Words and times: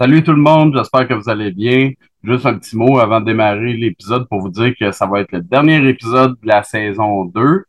Salut 0.00 0.22
tout 0.22 0.32
le 0.32 0.40
monde, 0.40 0.74
j'espère 0.74 1.06
que 1.06 1.12
vous 1.12 1.28
allez 1.28 1.50
bien. 1.50 1.90
Juste 2.24 2.46
un 2.46 2.54
petit 2.54 2.74
mot 2.74 2.98
avant 2.98 3.20
de 3.20 3.26
démarrer 3.26 3.74
l'épisode 3.74 4.26
pour 4.30 4.40
vous 4.40 4.48
dire 4.48 4.72
que 4.80 4.92
ça 4.92 5.04
va 5.04 5.20
être 5.20 5.30
le 5.30 5.42
dernier 5.42 5.86
épisode 5.90 6.40
de 6.40 6.48
la 6.48 6.62
saison 6.62 7.26
2. 7.26 7.64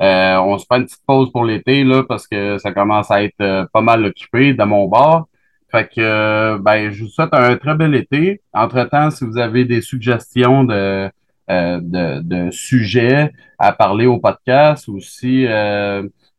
Euh, 0.00 0.36
on 0.38 0.56
se 0.56 0.64
fait 0.66 0.78
une 0.78 0.84
petite 0.86 1.04
pause 1.06 1.30
pour 1.30 1.44
l'été 1.44 1.84
là 1.84 2.02
parce 2.02 2.26
que 2.26 2.56
ça 2.56 2.72
commence 2.72 3.10
à 3.10 3.22
être 3.22 3.38
euh, 3.42 3.66
pas 3.70 3.82
mal 3.82 4.02
occupé 4.02 4.54
de 4.54 4.64
mon 4.64 4.88
bord. 4.88 5.28
Fait 5.70 5.86
que 5.86 6.00
euh, 6.00 6.58
ben, 6.58 6.90
je 6.90 7.04
vous 7.04 7.10
souhaite 7.10 7.34
un 7.34 7.54
très 7.58 7.74
bel 7.74 7.94
été. 7.94 8.40
Entre-temps, 8.54 9.10
si 9.10 9.26
vous 9.26 9.36
avez 9.36 9.66
des 9.66 9.82
suggestions 9.82 10.64
de, 10.64 11.10
de, 11.50 12.20
de, 12.22 12.50
sujets 12.50 13.30
à 13.58 13.74
parler 13.74 14.06
au 14.06 14.18
podcast 14.18 14.88
ou 14.88 15.00
si 15.00 15.46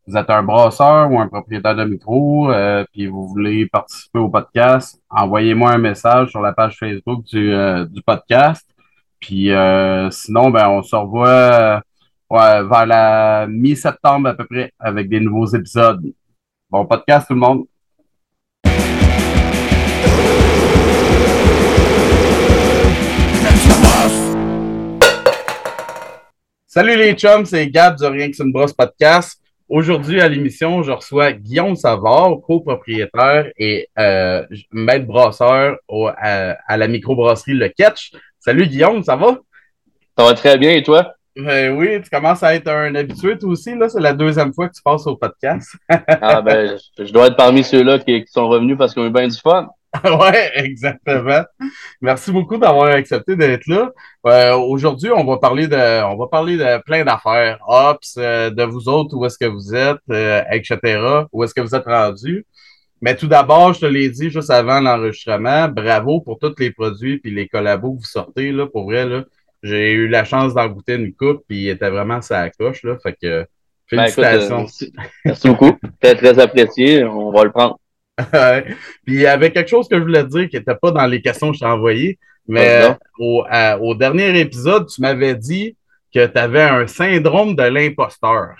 vous 0.07 0.17
êtes 0.17 0.29
un 0.29 0.43
brasseur 0.43 1.11
ou 1.11 1.19
un 1.19 1.27
propriétaire 1.27 1.75
de 1.75 1.83
micro, 1.83 2.51
euh, 2.51 2.85
puis 2.93 3.07
vous 3.07 3.27
voulez 3.27 3.65
participer 3.67 4.19
au 4.19 4.29
podcast, 4.29 5.01
envoyez-moi 5.09 5.71
un 5.71 5.77
message 5.79 6.29
sur 6.29 6.41
la 6.41 6.53
page 6.53 6.77
Facebook 6.77 7.23
du, 7.25 7.51
euh, 7.51 7.85
podcast. 8.05 8.69
Puis 9.19 9.51
euh, 9.51 10.11
sinon, 10.11 10.51
ben, 10.51 10.69
on 10.69 10.83
se 10.83 10.95
revoit 10.95 11.81
vers 12.29 12.85
la 12.85 13.47
mi-septembre 13.47 14.29
à 14.29 14.33
peu 14.35 14.45
près 14.45 14.71
avec 14.79 15.09
des 15.09 15.19
nouveaux 15.19 15.47
épisodes. 15.47 16.03
Bon 16.69 16.85
podcast 16.85 17.27
tout 17.27 17.33
le 17.33 17.39
monde. 17.39 17.65
Salut 26.67 26.97
les 26.97 27.13
chums, 27.13 27.45
c'est 27.45 27.67
Gab 27.69 27.95
du 27.95 28.05
Rien 28.05 28.29
que 28.29 28.35
c'est 28.35 28.43
une 28.43 28.51
brosse 28.51 28.73
podcast. 28.73 29.41
Aujourd'hui, 29.67 30.21
à 30.21 30.29
l'émission, 30.29 30.83
je 30.83 30.91
reçois 30.91 31.31
Guillaume 31.31 31.75
Savard, 31.75 32.39
copropriétaire 32.45 33.51
et 33.57 33.89
euh, 33.97 34.45
maître 34.71 35.07
brasseur 35.07 35.77
à, 35.89 36.77
la 36.77 36.87
microbrasserie 36.87 37.53
Le 37.53 37.69
Catch. 37.69 38.11
Salut 38.39 38.67
Guillaume, 38.67 39.01
ça 39.03 39.15
va? 39.15 39.39
Ça 40.15 40.23
va 40.23 40.33
très 40.35 40.59
bien 40.59 40.73
et 40.73 40.83
toi? 40.83 41.15
Ben 41.35 41.75
oui, 41.75 41.99
tu 41.99 42.11
commences 42.11 42.43
à 42.43 42.53
être 42.53 42.67
un 42.67 42.93
habitué 42.93 43.39
toi 43.39 43.49
aussi, 43.49 43.75
là. 43.75 43.89
C'est 43.89 43.99
la 43.99 44.13
deuxième 44.13 44.53
fois 44.53 44.69
que 44.69 44.75
tu 44.75 44.83
passes 44.83 45.07
au 45.07 45.15
podcast. 45.15 45.75
ah 45.89 46.43
ben, 46.43 46.77
je 46.99 47.11
dois 47.11 47.27
être 47.27 47.35
parmi 47.35 47.63
ceux-là 47.63 47.97
qui, 47.97 48.23
qui 48.23 48.31
sont 48.31 48.47
revenus 48.47 48.77
parce 48.77 48.93
qu'ils 48.93 49.01
ont 49.01 49.07
eu 49.07 49.11
bien 49.11 49.27
du 49.27 49.37
fun. 49.37 49.67
ouais, 50.03 50.51
exactement. 50.55 51.43
Merci 52.01 52.31
beaucoup 52.31 52.57
d'avoir 52.57 52.87
accepté 52.87 53.35
d'être 53.35 53.67
là. 53.67 53.91
Euh, 54.25 54.55
aujourd'hui, 54.55 55.11
on 55.11 55.23
va 55.23 55.37
parler 55.37 55.67
de, 55.67 56.03
on 56.03 56.17
va 56.17 56.27
parler 56.27 56.57
de 56.57 56.81
plein 56.83 57.03
d'affaires, 57.03 57.59
ops, 57.67 58.15
euh, 58.17 58.49
de 58.49 58.63
vous 58.63 58.89
autres, 58.89 59.15
où 59.15 59.25
est-ce 59.25 59.37
que 59.37 59.45
vous 59.45 59.75
êtes, 59.75 59.97
euh, 60.11 60.41
etc. 60.51 61.25
Où 61.31 61.43
est-ce 61.43 61.53
que 61.53 61.61
vous 61.61 61.75
êtes 61.75 61.85
rendus. 61.85 62.45
Mais 63.01 63.15
tout 63.15 63.27
d'abord, 63.27 63.73
je 63.73 63.81
te 63.81 63.85
l'ai 63.85 64.09
dit 64.09 64.29
juste 64.29 64.49
avant 64.49 64.79
l'enregistrement, 64.79 65.67
bravo 65.67 66.21
pour 66.21 66.39
tous 66.39 66.55
les 66.59 66.71
produits 66.71 67.19
puis 67.19 67.31
les 67.31 67.47
collabos 67.47 67.93
que 67.93 67.99
vous 67.99 68.05
sortez 68.05 68.51
là. 68.51 68.67
Pour 68.67 68.85
vrai 68.85 69.05
là, 69.05 69.25
j'ai 69.63 69.91
eu 69.91 70.07
la 70.07 70.23
chance 70.23 70.53
d'en 70.53 70.67
goûter 70.67 70.95
une 70.95 71.13
coupe 71.13 71.43
puis 71.47 71.63
il 71.63 71.69
était 71.69 71.89
vraiment 71.89 72.21
ça 72.21 72.49
coche 72.49 72.83
là. 72.83 72.97
Fait 73.03 73.13
que 73.13 73.45
ben, 73.91 74.07
félicitations. 74.07 74.59
merci. 74.59 74.93
merci 75.25 75.47
beaucoup. 75.47 75.77
C'était 76.01 76.15
très 76.15 76.39
apprécié. 76.39 77.03
On 77.03 77.31
va 77.31 77.43
le 77.43 77.51
prendre. 77.51 77.77
Puis 79.05 79.15
il 79.15 79.21
y 79.21 79.27
avait 79.27 79.51
quelque 79.51 79.69
chose 79.69 79.87
que 79.87 79.97
je 79.97 80.01
voulais 80.01 80.23
dire 80.23 80.49
qui 80.49 80.55
n'était 80.55 80.75
pas 80.75 80.91
dans 80.91 81.05
les 81.05 81.21
questions 81.21 81.49
que 81.51 81.55
je 81.55 81.59
t'ai 81.59 81.65
envoyées, 81.65 82.17
mais 82.47 82.95
au, 83.19 83.95
dernier 83.95 84.39
épisode, 84.39 84.87
tu 84.87 85.01
m'avais 85.01 85.35
dit 85.35 85.75
que 86.13 86.25
tu 86.25 86.37
avais 86.37 86.63
un 86.63 86.87
syndrome 86.87 87.55
de 87.55 87.63
l'imposteur. 87.63 88.55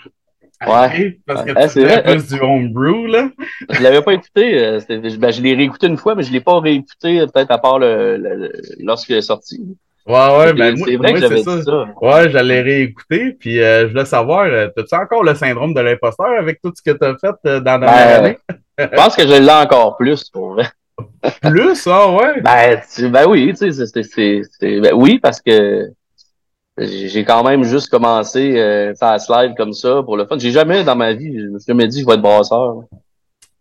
Ouais. 0.66 1.18
Parce 1.26 1.44
que 1.44 1.52
tu 1.52 1.68
faisais 1.68 2.02
plus 2.02 2.28
du 2.28 2.40
homebrew, 2.40 3.06
là. 3.06 3.30
je 3.70 3.82
l'avais 3.82 4.00
pas 4.00 4.14
écouté. 4.14 4.58
Euh, 4.58 4.80
ben, 4.88 5.30
je 5.30 5.42
l'ai 5.42 5.54
réécouté 5.54 5.86
une 5.86 5.98
fois, 5.98 6.14
mais 6.14 6.22
je 6.22 6.32
l'ai 6.32 6.40
pas 6.40 6.58
réécouté 6.60 7.26
peut-être 7.26 7.50
à 7.50 7.58
part 7.58 7.78
le, 7.78 8.50
lorsqu'il 8.78 9.16
est 9.16 9.22
sorti. 9.22 9.60
Ouais, 10.06 10.38
ouais, 10.38 10.52
ben, 10.52 10.76
c'est 10.76 10.96
vrai 10.96 11.14
que 11.14 11.20
j'avais 11.20 11.42
ça. 11.42 11.62
ça. 11.62 11.84
Ouais, 12.00 12.30
j'allais 12.30 12.60
réécouter, 12.60 13.32
puis 13.32 13.60
euh, 13.60 13.86
je 13.86 13.92
voulais 13.92 14.04
savoir, 14.04 14.44
euh, 14.44 14.68
as-tu 14.76 14.94
encore 14.94 15.24
le 15.24 15.34
syndrome 15.34 15.74
de 15.74 15.80
l'imposteur 15.80 16.30
avec 16.38 16.60
tout 16.62 16.72
ce 16.76 16.80
que 16.80 16.96
tu 16.96 17.04
as 17.04 17.16
fait 17.16 17.60
dans 17.60 17.78
la 17.78 17.86
ben, 17.86 18.24
année? 18.24 18.38
Je 18.78 18.86
pense 18.86 19.16
que 19.16 19.22
je 19.22 19.34
l'ai 19.34 19.50
encore 19.50 19.96
plus, 19.96 20.30
pour 20.30 20.54
vrai. 20.54 20.68
plus, 21.42 21.88
ah 21.88 22.12
ouais? 22.12 22.40
Ben, 22.40 22.80
ben 23.10 23.26
oui, 23.28 23.52
tu 23.58 23.72
sais, 23.72 23.86
c'est, 24.04 24.80
ben 24.80 24.92
oui, 24.94 25.18
parce 25.18 25.40
que 25.40 25.90
j'ai 26.78 27.24
quand 27.24 27.42
même 27.42 27.64
juste 27.64 27.88
commencé 27.88 28.60
euh, 28.60 28.94
faire 28.94 29.16
live 29.28 29.54
comme 29.56 29.72
ça 29.72 30.04
pour 30.04 30.16
le 30.16 30.24
fun. 30.26 30.38
J'ai 30.38 30.52
jamais 30.52 30.84
dans 30.84 30.94
ma 30.94 31.14
vie, 31.14 31.36
je 31.36 31.46
me 31.46 31.58
suis 31.58 31.66
jamais 31.66 31.88
dit 31.88 31.98
que 31.98 32.02
je 32.02 32.06
vais 32.06 32.14
être 32.14 32.22
brasseur. 32.22 32.82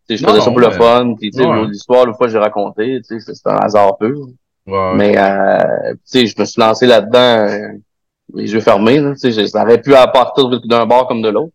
je 0.07 0.15
faisais 0.15 0.41
ça 0.41 0.51
pour 0.51 0.59
le 0.59 0.69
fun, 0.69 1.15
puis 1.19 1.31
tu 1.31 1.39
sais, 1.39 1.65
l'histoire, 1.65 2.05
l'autre 2.05 2.17
fois 2.17 2.27
j'ai 2.27 2.37
raconté, 2.37 3.01
tu 3.01 3.19
sais, 3.19 3.33
c'est 3.33 3.49
un 3.49 3.57
hasard 3.57 3.97
pur. 3.97 4.27
Mais 4.67 5.17
euh, 5.17 5.93
tu 5.93 5.99
sais, 6.05 6.27
je 6.27 6.35
me 6.39 6.45
suis 6.45 6.59
lancé 6.59 6.87
là-dedans 6.87 7.47
euh, 7.47 7.67
les 8.33 8.51
yeux 8.51 8.61
fermés, 8.61 8.99
tu 9.21 9.31
sais, 9.31 9.47
ça 9.47 9.63
aurait 9.63 9.81
pu 9.81 9.93
apporter 9.93 10.41
d'un 10.65 10.85
bord 10.85 11.07
comme 11.07 11.21
de 11.21 11.29
l'autre. 11.29 11.53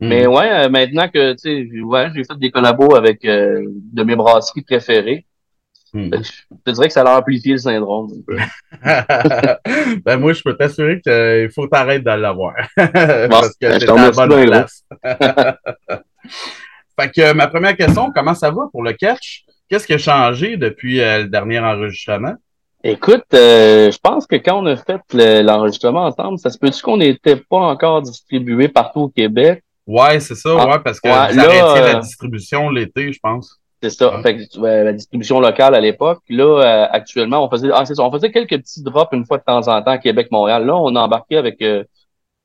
Mais 0.00 0.26
hmm. 0.26 0.32
ouais, 0.32 0.50
euh, 0.50 0.68
maintenant 0.70 1.08
que 1.08 1.32
tu 1.32 1.38
sais, 1.38 1.82
ouais, 1.82 2.08
j'ai 2.14 2.24
fait 2.24 2.38
des 2.38 2.50
collabos 2.50 2.94
avec 2.94 3.24
euh, 3.24 3.62
de 3.68 4.02
mes 4.02 4.16
brasseries 4.16 4.62
préférées. 4.62 5.26
Hmm. 5.92 6.08
Ben, 6.08 6.22
je 6.22 6.30
te 6.64 6.70
dirais 6.70 6.86
que 6.86 6.92
ça 6.92 7.02
a 7.02 7.18
amplifié 7.18 7.52
le 7.52 7.58
syndrome. 7.58 8.10
ben 10.04 10.16
moi, 10.18 10.32
je 10.32 10.42
peux 10.42 10.56
t'assurer 10.56 11.00
qu'il 11.00 11.50
faut 11.52 11.66
t'arrêter 11.66 12.04
de 12.04 12.10
l'avoir. 12.10 12.54
parce 12.76 13.56
que 13.60 13.78
c'est 13.78 13.86
la 13.86 14.10
bonne 14.10 14.46
place. 14.46 14.84
fait 16.98 17.10
que 17.14 17.32
ma 17.32 17.48
première 17.48 17.76
question, 17.76 18.12
comment 18.14 18.34
ça 18.34 18.50
va 18.50 18.68
pour 18.70 18.82
le 18.82 18.92
catch? 18.92 19.44
Qu'est-ce 19.68 19.86
qui 19.86 19.94
a 19.94 19.98
changé 19.98 20.56
depuis 20.56 21.00
euh, 21.00 21.22
le 21.22 21.28
dernier 21.28 21.58
enregistrement? 21.58 22.34
Écoute, 22.82 23.24
je 23.32 23.98
pense 23.98 24.26
que 24.26 24.36
quand 24.36 24.62
on 24.62 24.66
a 24.66 24.76
fait 24.76 25.02
l'enregistrement 25.42 26.06
ensemble, 26.06 26.38
ça 26.38 26.50
se 26.50 26.58
peut-tu 26.58 26.82
qu'on 26.82 26.96
n'était 26.96 27.36
pas 27.36 27.58
encore 27.58 28.02
distribué 28.02 28.68
partout 28.68 29.00
au 29.00 29.08
Québec? 29.08 29.62
Ouais, 29.90 30.20
c'est 30.20 30.36
ça, 30.36 30.50
ah, 30.56 30.68
ouais, 30.68 30.78
parce 30.84 31.00
que 31.00 31.08
ouais, 31.08 31.34
là, 31.34 31.46
la 31.48 31.96
euh, 31.96 32.00
distribution 32.00 32.70
l'été, 32.70 33.12
je 33.12 33.18
pense. 33.20 33.58
C'est 33.82 33.90
ça. 33.90 34.22
Fait 34.22 34.38
la 34.56 34.92
distribution 34.92 35.40
locale 35.40 35.74
à 35.74 35.80
l'époque. 35.80 36.20
Là, 36.28 36.44
euh, 36.44 36.86
actuellement, 36.92 37.44
on 37.44 37.50
faisait, 37.50 37.70
ah, 37.74 37.84
c'est 37.84 37.96
ça, 37.96 38.04
on 38.04 38.12
faisait 38.12 38.30
quelques 38.30 38.56
petits 38.58 38.84
drops 38.84 39.12
une 39.12 39.26
fois 39.26 39.38
de 39.38 39.42
temps 39.42 39.66
en 39.66 39.82
temps 39.82 39.90
à 39.90 39.98
Québec-Montréal. 39.98 40.64
Là, 40.64 40.76
on 40.76 40.94
a 40.94 41.00
embarqué 41.00 41.38
avec 41.38 41.60
euh, 41.62 41.82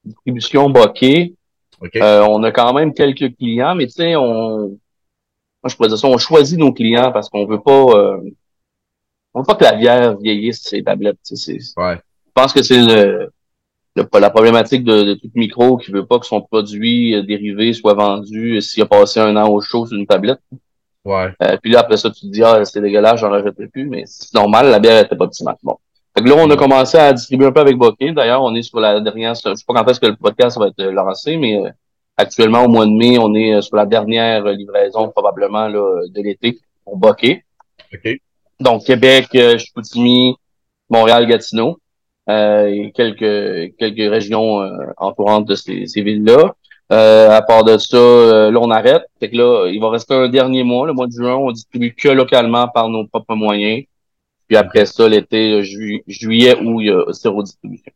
distribution 0.04 0.72
bokeh. 0.72 1.36
on 1.82 2.44
a 2.44 2.52
quand 2.52 2.74
même 2.74 2.96
quelques 2.96 3.36
clients, 3.36 3.76
mais 3.76 3.86
tu 3.86 3.94
sais, 3.94 4.16
on, 4.16 4.70
moi, 4.70 5.68
je 5.68 5.76
pourrais 5.76 5.90
dire 5.90 6.00
ça, 6.00 6.08
on 6.08 6.18
choisit 6.18 6.58
nos 6.58 6.74
clients 6.74 7.12
parce 7.12 7.30
qu'on 7.30 7.46
veut 7.46 7.62
pas, 7.62 8.18
on 9.36 9.42
veut 9.42 9.46
pas 9.46 9.56
que 9.56 9.64
la 9.66 9.76
bière 9.76 10.18
vieillisse 10.18 10.62
ces 10.64 10.82
tablettes. 10.82 11.18
Ouais. 11.78 11.96
Je 11.98 12.32
pense 12.34 12.54
que 12.54 12.64
c'est 12.64 12.82
le, 12.82 13.30
la 13.96 14.30
problématique 14.30 14.86
de, 14.86 15.04
de, 15.04 15.14
tout 15.14 15.30
micro 15.36 15.78
qui 15.78 15.92
veut 15.92 16.06
pas 16.06 16.20
que 16.20 16.26
son 16.26 16.42
produit 16.42 17.14
euh, 17.14 17.22
dérivé 17.22 17.74
soit 17.74 17.94
vendu 17.94 18.56
euh, 18.56 18.62
s'il 18.62 18.82
a 18.82 18.86
passé 18.86 19.20
un 19.20 19.36
an 19.36 19.50
au 19.50 19.60
chaud 19.60 19.86
sur 19.86 19.98
une 19.98 20.08
tablette. 20.08 20.40
Ouais. 21.04 21.32
Euh, 21.44 21.58
puis 21.62 21.72
là, 21.72 21.82
après 21.82 21.98
ça, 21.98 22.10
tu 22.10 22.22
te 22.22 22.28
dis, 22.28 22.44
ah, 22.44 22.64
c'est 22.64 22.82
dégueulasse, 22.82 23.20
j'en 23.20 23.30
rajouterai 23.30 23.68
plus, 23.68 23.86
mais 23.88 24.04
c'est 24.06 24.34
normal, 24.34 24.70
la 24.70 24.80
bière 24.80 25.04
était 25.04 25.18
pas 25.18 25.26
optimale. 25.26 25.58
Bon. 25.62 25.78
Fait 26.18 26.24
que 26.24 26.30
là, 26.30 26.36
on 26.38 26.50
a 26.50 26.56
commencé 26.56 26.98
à 26.98 27.12
distribuer 27.12 27.48
un 27.48 27.52
peu 27.52 27.60
avec 27.60 27.76
Bokeh. 27.76 28.14
D'ailleurs, 28.14 28.42
on 28.42 28.56
est 28.56 28.62
sur 28.62 28.80
la 28.80 29.02
dernière, 29.02 29.36
je 29.36 29.42
sais 29.42 29.66
pas 29.68 29.74
quand 29.74 29.90
est-ce 29.90 30.00
que 30.00 30.08
le 30.08 30.16
podcast 30.16 30.58
va 30.58 30.68
être 30.68 30.82
lancé, 30.82 31.36
mais 31.36 31.62
actuellement, 32.16 32.64
au 32.64 32.70
mois 32.70 32.86
de 32.86 32.92
mai, 32.92 33.18
on 33.20 33.36
est 33.36 33.62
sur 33.62 33.76
la 33.76 33.86
dernière 33.86 34.46
livraison, 34.46 35.10
probablement, 35.10 35.68
là, 35.68 36.08
de 36.08 36.22
l'été 36.22 36.58
pour 36.86 36.96
Bokeh. 36.96 37.44
OK. 37.94 38.20
Donc, 38.60 38.86
Québec, 38.86 39.28
Chicoutimi, 39.32 40.36
Montréal, 40.90 41.28
Gatineau 41.28 41.80
euh, 42.30 42.66
et 42.66 42.92
quelques 42.92 43.76
quelques 43.78 44.10
régions 44.12 44.62
euh, 44.62 44.88
entourantes 44.98 45.48
de 45.48 45.56
ces, 45.56 45.86
ces 45.88 46.02
villes-là. 46.02 46.56
Euh, 46.92 47.32
à 47.32 47.42
part 47.42 47.64
de 47.64 47.78
ça, 47.78 47.98
euh, 47.98 48.52
là, 48.52 48.60
on 48.62 48.70
arrête. 48.70 49.04
Fait 49.20 49.30
que 49.30 49.38
là, 49.38 49.68
il 49.68 49.80
va 49.82 49.90
rester 49.90 50.14
un 50.14 50.30
dernier 50.30 50.64
mois, 50.64 50.86
le 50.86 50.94
mois 50.94 51.08
de 51.08 51.12
juin, 51.12 51.36
on 51.36 51.52
distribue 51.52 51.96
que 51.96 52.10
localement 52.10 52.68
par 52.68 52.90
nos 52.90 53.08
propres 53.08 53.36
moyens. 53.36 53.84
Puis 54.48 54.56
après 54.56 54.86
ça, 54.86 55.10
l'été, 55.10 55.64
juillet, 55.64 56.56
où 56.62 56.80
il 56.80 56.88
y 56.88 56.92
a 56.92 57.04
zéro 57.12 57.42
distribution. 57.42 57.92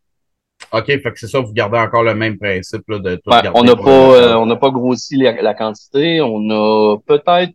OK, 0.72 0.86
fait 0.86 1.02
que 1.02 1.20
c'est 1.20 1.28
ça, 1.28 1.40
vous 1.40 1.54
gardez 1.54 1.78
encore 1.78 2.04
le 2.04 2.16
même 2.16 2.38
principe 2.40 2.82
là, 2.88 2.98
de 2.98 3.16
tout 3.16 3.32
On 3.54 3.64
n'a 3.64 3.76
pas, 3.76 4.40
on 4.40 4.46
n'a 4.48 4.56
pas 4.56 4.72
grossi 4.72 5.18
la, 5.18 5.54
quantité. 5.54 6.22
On 6.22 6.50
a 6.50 6.98
peut-être 7.06 7.54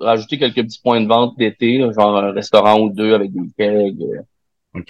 rajouté 0.00 0.38
quelques 0.38 0.62
petits 0.62 0.80
points 0.82 1.00
de 1.00 1.08
vente 1.08 1.36
d'été, 1.38 1.80
genre 1.80 2.16
un 2.16 2.32
restaurant 2.32 2.80
ou 2.80 2.90
deux 2.90 3.14
avec 3.14 3.32
des 3.32 3.48
kegs. 3.56 4.22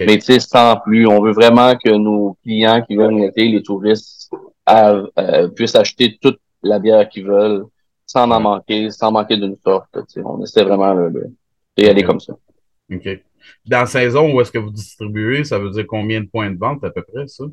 Mais 0.01 0.19
tu 0.19 0.21
sais, 0.21 0.41
sans 0.41 0.77
plus, 0.77 1.07
on 1.07 1.23
veut 1.23 1.33
vraiment 1.33 1.77
que 1.77 1.91
nos 1.91 2.37
clients 2.43 2.83
qui 2.83 2.97
veulent 2.97 3.19
l'été, 3.19 3.49
les 3.49 3.63
touristes, 3.63 4.31
euh, 4.69 5.49
puissent 5.49 5.77
acheter 5.77 6.19
toute 6.21 6.41
la 6.63 6.79
bière 6.79 7.09
qu'ils 7.09 7.25
veulent, 7.25 7.65
sans 8.07 8.31
en 8.31 8.41
manquer, 8.41 8.91
sans 8.91 9.13
manquer 9.13 9.37
d'une 9.37 9.57
sorte. 9.65 9.89
On 10.25 10.43
essaie 10.43 10.65
vraiment 10.65 10.95
d'y 11.77 11.87
aller 11.87 12.03
comme 12.03 12.21
ça. 12.21 12.35
OK. 12.93 13.09
Dans 13.67 13.81
la 13.81 13.87
saison 13.87 14.33
où 14.33 14.41
est-ce 14.41 14.51
que 14.51 14.59
vous 14.59 14.71
distribuez, 14.71 15.45
ça 15.45 15.59
veut 15.59 15.71
dire 15.71 15.87
combien 15.87 16.21
de 16.21 16.27
points 16.27 16.51
de 16.51 16.59
vente 16.59 16.85
à 16.85 16.91
peu 16.91 17.03
près, 17.03 17.27
ça? 17.29 17.45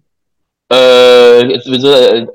Euh, 0.73 1.59
tu 1.59 1.69
veux 1.69 1.77
dire, 1.77 1.91
euh, 1.91 2.25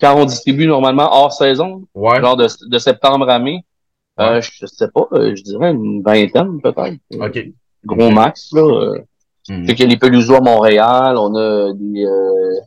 quand 0.00 0.16
on 0.16 0.24
distribue 0.24 0.66
normalement 0.66 1.08
hors 1.12 1.32
saison, 1.32 1.86
ouais. 1.94 2.20
genre 2.20 2.36
de, 2.36 2.46
de 2.68 2.78
septembre 2.78 3.28
à 3.28 3.38
mai, 3.40 3.64
Euh, 4.20 4.40
je 4.40 4.66
sais 4.66 4.88
pas, 4.88 5.06
euh, 5.12 5.34
je 5.34 5.42
dirais 5.42 5.70
une 5.70 6.02
vingtaine 6.02 6.60
peut-être. 6.60 6.98
OK. 7.20 7.46
Gros 7.86 8.10
max, 8.10 8.52
là. 8.52 8.62
Euh. 8.62 8.98
Fait 9.66 9.74
qu'il 9.74 9.84
y 9.86 9.88
a 9.88 9.90
les 9.90 9.96
Peluso 9.96 10.34
à 10.34 10.40
Montréal, 10.40 11.16
on 11.16 11.34
a 11.34 11.72
des 11.72 12.04
euh, 12.04 12.60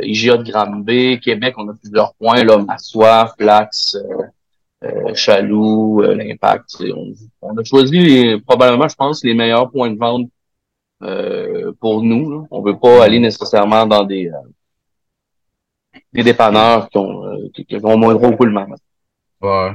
IGA 0.00 0.36
de 0.36 0.50
Granby, 0.50 1.18
Québec, 1.20 1.54
on 1.56 1.68
a 1.68 1.74
plusieurs 1.74 2.14
points, 2.14 2.44
là, 2.44 2.58
Massois, 2.58 3.32
Flax, 3.38 3.96
euh, 3.96 4.22
euh, 4.84 5.14
Chaloux, 5.14 6.02
euh, 6.02 6.14
l'Impact. 6.14 6.76
On, 6.94 7.14
on 7.42 7.56
a 7.56 7.64
choisi 7.64 7.98
les- 7.98 8.40
probablement, 8.40 8.86
je 8.88 8.94
pense, 8.94 9.24
les 9.24 9.34
meilleurs 9.34 9.70
points 9.70 9.90
de 9.90 9.98
vente 9.98 10.28
euh, 11.02 11.72
pour 11.80 12.02
nous. 12.02 12.30
Là. 12.30 12.44
On 12.50 12.60
veut 12.60 12.78
pas 12.78 13.02
aller 13.04 13.18
nécessairement 13.18 13.86
dans 13.86 14.04
des, 14.04 14.28
euh, 14.28 15.98
des 16.12 16.22
dépanneurs 16.22 16.88
qui 16.90 16.98
ont, 16.98 17.24
euh, 17.26 17.48
qui, 17.54 17.64
qui 17.64 17.76
ont 17.82 17.96
moins 17.96 18.14
de 18.14 18.24
roulement. 18.24 18.66
Ouais. 19.40 19.72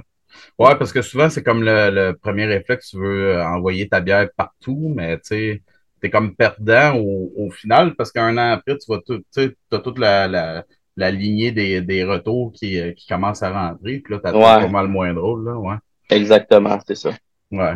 Ouais, 0.60 0.76
parce 0.78 0.92
que 0.94 1.02
souvent, 1.02 1.30
c'est 1.30 1.44
comme 1.44 1.64
le, 1.64 1.90
le 1.92 2.14
premier 2.16 2.46
réflexe, 2.46 2.90
tu 2.92 2.98
veux 2.98 3.36
euh, 3.36 3.46
envoyer 3.46 3.88
ta 3.88 4.02
bière 4.02 4.28
partout, 4.38 4.92
mais 4.96 5.18
tu 5.18 5.22
sais, 5.26 5.62
t'es 6.02 6.10
comme 6.10 6.36
perdant 6.36 6.96
au, 6.98 7.32
au 7.38 7.50
final, 7.52 7.96
parce 7.96 8.12
qu'un 8.12 8.38
an 8.38 8.52
après, 8.54 8.78
tu 8.78 8.92
vas 8.92 9.00
tout, 9.06 9.22
t'as 9.70 9.80
toute 9.80 10.00
la, 10.00 10.28
la, 10.28 10.64
la 10.98 11.12
lignée 11.12 11.52
des, 11.52 11.82
des 11.82 12.04
retours 12.04 12.52
qui, 12.54 12.80
euh, 12.80 12.92
qui 12.94 13.08
commence 13.08 13.42
à 13.44 13.52
rentrer, 13.52 14.00
puis 14.00 14.14
là, 14.14 14.20
t'as 14.24 14.34
Ouais. 14.34 14.42
pas 14.66 14.68
mal 14.68 14.88
moins 14.88 15.14
drôle, 15.14 15.46
là, 15.46 15.56
ouais. 15.58 15.76
Exactement, 16.10 16.78
c'est 16.86 16.96
ça. 16.96 17.12
Ouais. 17.52 17.76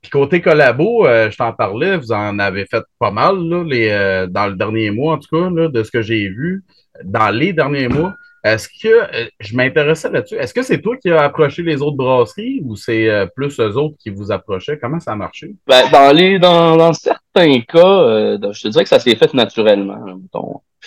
Puis 0.00 0.10
côté 0.10 0.40
collabo, 0.40 1.06
euh, 1.06 1.30
je 1.30 1.36
t'en 1.36 1.52
parlais, 1.52 1.96
vous 1.96 2.12
en 2.12 2.38
avez 2.40 2.66
fait 2.66 2.82
pas 2.98 3.10
mal, 3.12 3.36
là, 3.48 3.64
les, 3.64 3.88
euh, 3.88 4.26
dans 4.26 4.48
le 4.48 4.54
dernier 4.56 4.90
mois, 4.90 5.14
en 5.14 5.18
tout 5.18 5.28
cas, 5.36 5.48
là, 5.50 5.68
de 5.68 5.82
ce 5.82 5.90
que 5.90 6.02
j'ai 6.02 6.28
vu, 6.28 6.64
dans 7.04 7.30
les 7.30 7.52
derniers 7.52 7.88
mois. 7.88 8.14
Est-ce 8.44 8.68
que, 8.68 8.88
euh, 8.88 9.28
je 9.38 9.56
m'intéressais 9.56 10.10
là-dessus, 10.10 10.34
est-ce 10.34 10.52
que 10.52 10.62
c'est 10.62 10.80
toi 10.80 10.96
qui 10.96 11.10
as 11.10 11.22
approché 11.22 11.62
les 11.62 11.80
autres 11.80 11.96
brasseries 11.96 12.60
ou 12.64 12.74
c'est 12.74 13.08
euh, 13.08 13.26
plus 13.26 13.60
eux 13.60 13.76
autres 13.76 13.94
qui 14.02 14.10
vous 14.10 14.32
approchaient? 14.32 14.78
Comment 14.80 14.98
ça 14.98 15.12
a 15.12 15.16
marché? 15.16 15.54
Ben, 15.66 15.84
dans 15.92 16.12
les 16.12 16.40
dans, 16.40 16.76
dans 16.76 16.92
certains 16.92 17.60
cas, 17.60 17.78
euh, 17.78 18.38
je 18.52 18.62
te 18.62 18.68
dirais 18.68 18.82
que 18.82 18.90
ça 18.90 18.98
s'est 18.98 19.14
fait 19.14 19.32
naturellement. 19.32 19.96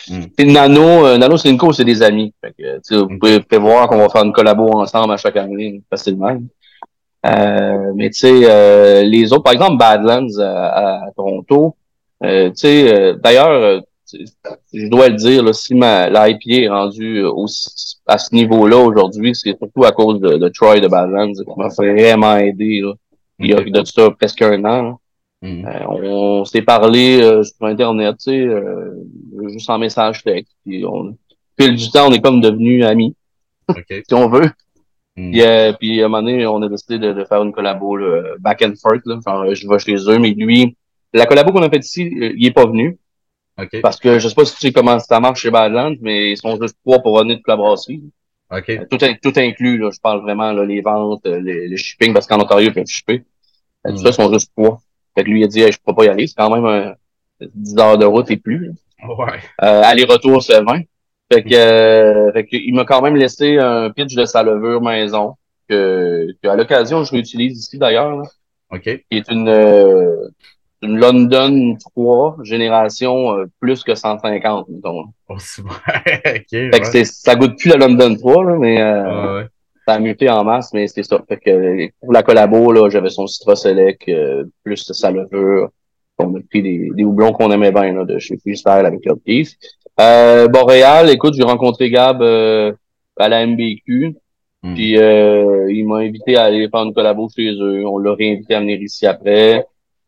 Mm. 0.10 0.22
C'est 0.38 0.46
Nano, 0.46 1.06
euh, 1.06 1.18
Nano 1.18 1.38
Cinco, 1.38 1.72
c'est 1.72 1.86
des 1.86 2.04
amis. 2.04 2.34
Fait 2.42 2.52
que, 2.52 2.76
tu 2.76 2.82
sais, 2.84 2.98
vous 2.98 3.18
pouvez 3.18 3.40
prévoir 3.40 3.88
qu'on 3.88 4.00
va 4.00 4.10
faire 4.10 4.26
une 4.26 4.34
collabo 4.34 4.68
ensemble 4.78 5.14
à 5.14 5.18
chaque 5.18 5.38
année, 5.38 5.82
facilement. 5.90 6.38
Euh, 7.26 7.94
mais 7.96 8.10
tu 8.10 8.20
sais, 8.20 8.42
euh, 8.44 9.04
les 9.04 9.32
autres, 9.32 9.44
par 9.44 9.54
exemple, 9.54 9.78
Badlands 9.78 10.40
à, 10.42 11.06
à 11.06 11.12
Toronto, 11.16 11.78
euh, 12.24 12.50
tu 12.50 12.56
sais, 12.58 12.94
euh, 12.94 13.14
d'ailleurs, 13.14 13.82
je 14.12 14.88
dois 14.88 15.10
le 15.10 15.16
dire, 15.16 15.44
là, 15.44 15.54
si 15.54 15.74
ma 15.76 16.08
l'IPA 16.08 16.62
est 16.64 16.70
rendu 16.70 17.24
aussi, 17.24 17.98
à 18.06 18.18
ce 18.18 18.34
niveau-là 18.36 18.78
aujourd'hui, 18.78 19.34
c'est 19.34 19.58
surtout 19.58 19.84
à 19.84 19.92
cause 19.92 20.20
de, 20.20 20.38
de 20.38 20.48
Troy 20.50 20.80
de 20.80 20.88
Badlands 20.88 21.34
qui 21.34 21.60
m'a 21.60 21.70
vraiment 21.70 22.38
aidé 22.38 22.82
là, 22.82 22.94
il 23.40 23.50
y 23.50 23.54
a 23.54 23.62
de 23.62 23.86
ça 23.86 24.12
presque 24.12 24.42
un 24.42 24.64
an. 24.66 24.82
là. 24.82 24.96
Mm. 25.42 25.66
Euh, 25.66 25.88
on 25.88 26.46
s'est 26.46 26.62
parlé 26.62 27.22
euh, 27.22 27.44
sur 27.44 27.66
Internet, 27.66 28.16
tu 28.18 28.32
sais, 28.32 28.40
euh, 28.40 29.04
juste 29.50 29.70
en 29.70 29.78
message 29.78 30.24
texte. 30.24 30.56
Puis 30.66 30.86
on, 30.86 31.18
fil 31.60 31.76
du 31.76 31.90
temps, 31.90 32.08
on 32.08 32.14
est 32.14 32.22
comme 32.22 32.42
devenus 32.42 32.86
amis, 32.86 33.16
OK. 33.70 33.86
si 34.08 34.14
on 34.14 34.30
veut. 34.30 34.50
Mm. 35.18 35.32
Puis, 35.32 35.42
euh, 35.42 35.74
puis 35.74 36.02
à 36.02 36.06
un 36.06 36.08
moment 36.10 36.24
donné, 36.24 36.46
on 36.46 36.62
a 36.62 36.70
décidé 36.70 37.00
de, 37.00 37.14
de 37.14 37.24
faire 37.26 37.42
une 37.44 37.52
collabo 37.52 37.96
là, 37.96 38.36
back 38.40 38.62
and 38.62 38.74
forth. 38.82 39.02
Là. 39.06 39.20
Genre, 39.26 39.54
je 39.54 39.68
vais 39.68 39.80
chez 39.80 39.96
eux, 40.10 40.20
mais 40.20 40.32
lui, 40.32 40.76
la 41.14 41.26
collabo 41.26 41.52
qu'on 41.52 41.64
a 41.64 41.70
faite 41.70 41.86
ici, 41.86 42.12
euh, 42.22 42.34
il 42.36 42.46
est 42.46 42.52
pas 42.52 42.66
venu. 42.66 42.98
OK. 43.58 43.82
Parce 43.82 44.00
que 44.00 44.20
je 44.20 44.28
sais 44.28 44.36
pas 44.36 44.46
si 44.46 44.54
tu 44.56 44.60
sais 44.62 44.72
comment 44.74 45.00
ça 45.00 45.20
marche 45.20 45.42
chez 45.42 45.52
Badlands, 45.52 45.96
mais 46.02 46.32
ils 46.32 46.38
sont 46.38 46.60
juste 46.62 46.78
trois 46.86 47.00
pour 47.00 47.18
venir 47.20 47.38
toute 47.38 47.48
la 47.48 47.56
brasserie. 47.56 48.04
OK. 48.52 48.70
Euh, 48.70 48.86
Tout, 48.90 48.98
tout 48.98 49.40
inclus, 49.40 49.78
là, 49.78 49.90
je 49.92 50.00
parle 50.00 50.22
vraiment 50.22 50.52
là, 50.52 50.66
les 50.66 50.82
ventes, 50.82 51.26
euh, 51.26 51.40
les, 51.40 51.68
le 51.68 51.76
shipping, 51.78 52.14
parce 52.14 52.28
qu'en 52.28 52.40
Ontario, 52.40 52.70
ils 52.70 52.74
peuvent 52.74 52.86
shipper. 52.86 53.24
Tout 53.88 53.98
ça, 53.98 54.10
ils 54.10 54.14
sont 54.14 54.32
juste 54.32 54.52
trois. 54.56 54.80
Fait 55.16 55.24
que 55.24 55.30
lui, 55.30 55.42
il 55.42 55.44
a 55.46 55.48
dit, 55.48 55.62
Hey, 55.62 55.72
je 55.72 55.80
peux 55.84 55.94
pas 55.96 56.06
y 56.06 56.10
aller. 56.10 56.28
C'est 56.28 56.36
quand 56.36 56.54
même 56.54 56.66
un 56.66 56.96
10 57.54 57.78
heures 57.78 57.98
de 57.98 58.06
route 58.06 58.30
et 58.32 58.38
plus. 58.38 58.72
Ouais. 59.08 59.40
Euh, 59.64 59.82
aller-retour, 59.84 60.42
c'est 60.42 60.62
20. 60.62 60.82
Fait 61.32 61.44
que, 61.44 61.56
euh, 61.56 62.32
fait 62.34 62.46
que 62.46 62.56
il 62.56 62.74
m'a 62.74 62.86
quand 62.86 63.02
même 63.02 63.16
laissé 63.16 63.58
un 63.58 63.90
pitch 63.90 64.16
de 64.16 64.26
sa 64.26 64.44
levure 64.44 64.82
maison 64.82 65.36
que, 65.68 66.28
que 66.42 66.48
à 66.48 66.56
l'occasion, 66.56 67.04
je 67.04 67.12
réutilise 67.12 67.60
ici 67.60 67.78
d'ailleurs, 67.78 68.22
OK. 68.72 68.82
qui 68.84 69.02
est 69.12 69.28
une, 69.32 69.48
euh, 69.48 70.28
une 70.82 70.98
London 70.98 71.76
3 71.96 72.38
génération 72.44 73.38
euh, 73.38 73.46
plus 73.60 73.84
que 73.84 73.96
150, 73.96 74.70
mettons. 74.70 75.06
Oh, 75.30 75.36
c'est 75.38 75.64
vrai. 75.64 75.78
OK. 76.26 76.50
Fait 76.50 76.70
que 76.70 76.98
ouais. 76.98 77.04
ça 77.06 77.36
goûte 77.36 77.58
plus 77.58 77.70
la 77.70 77.78
London 77.78 78.16
3, 78.16 78.44
là, 78.44 78.58
mais 78.60 78.82
euh, 78.82 79.38
Ouais, 79.38 79.48
ça 79.88 79.94
a 79.94 80.00
muté 80.00 80.30
en 80.30 80.44
masse, 80.44 80.74
mais 80.74 80.88
c'est 80.88 81.04
ça. 81.04 81.22
Fait 81.28 81.38
que 81.38 81.90
pour 82.02 82.12
la 82.12 82.24
collabo, 82.24 82.72
là, 82.72 82.90
j'avais 82.90 83.10
son 83.10 83.28
Citra 83.28 83.56
Select, 83.56 84.08
euh, 84.10 84.46
plus 84.64 84.92
sa 84.92 85.12
levure. 85.12 85.70
On 86.18 86.34
a 86.36 86.40
pris 86.50 86.62
des, 86.62 86.90
des 86.94 87.04
houblons 87.04 87.34
qu'on 87.34 87.52
aimait 87.52 87.72
bien 87.72 87.94
là, 87.94 88.06
de 88.06 88.18
chez 88.20 88.38
Freestyle 88.38 88.86
avec 88.86 89.02
Club 89.02 89.20
Keith. 89.26 89.58
Euh, 90.00 90.48
Boréal, 90.48 91.10
écoute, 91.10 91.34
j'ai 91.36 91.44
rencontré 91.44 91.90
Gab 91.90 92.22
euh, 92.22 92.74
à 93.18 93.30
la 93.30 93.46
MBQ. 93.46 94.16
Mm. 94.64 94.74
Puis 94.74 94.98
euh, 94.98 95.72
il 95.72 95.88
m'a 95.88 95.98
invité 95.98 96.38
à 96.38 96.44
aller 96.44 96.68
faire 96.70 96.84
une 96.84 96.94
collabo 96.94 97.30
chez 97.36 97.52
eux. 97.52 97.86
On 97.86 97.98
l'a 97.98 98.14
réinvité 98.14 98.56
à 98.56 98.60
venir 98.60 98.82
ici 98.82 99.06
après. 99.06 99.66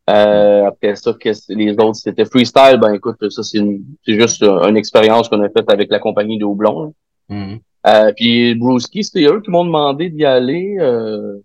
Euh, 0.09 0.65
après 0.67 0.95
ça, 0.95 1.13
qu'est-ce- 1.19 1.51
les 1.53 1.73
autres, 1.73 1.95
c'était 1.95 2.25
freestyle. 2.25 2.77
Ben 2.81 2.93
écoute, 2.93 3.17
ça 3.29 3.43
c'est 3.43 3.59
c'est 4.05 4.13
juste 4.19 4.41
une 4.43 4.77
expérience 4.77 5.27
qu'on 5.27 5.41
a 5.41 5.49
faite 5.49 5.69
avec 5.71 5.89
la 5.91 5.99
compagnie 5.99 6.37
de 6.37 6.45
houblon. 6.45 6.93
Mm. 7.29 7.55
Euh, 7.87 8.11
puis 8.15 8.55
Brewski, 8.55 9.03
c'était 9.03 9.25
eux 9.27 9.41
qui 9.41 9.49
m'ont 9.51 9.65
demandé 9.65 10.09
d'y 10.09 10.25
aller. 10.25 10.77
euh, 10.79 11.37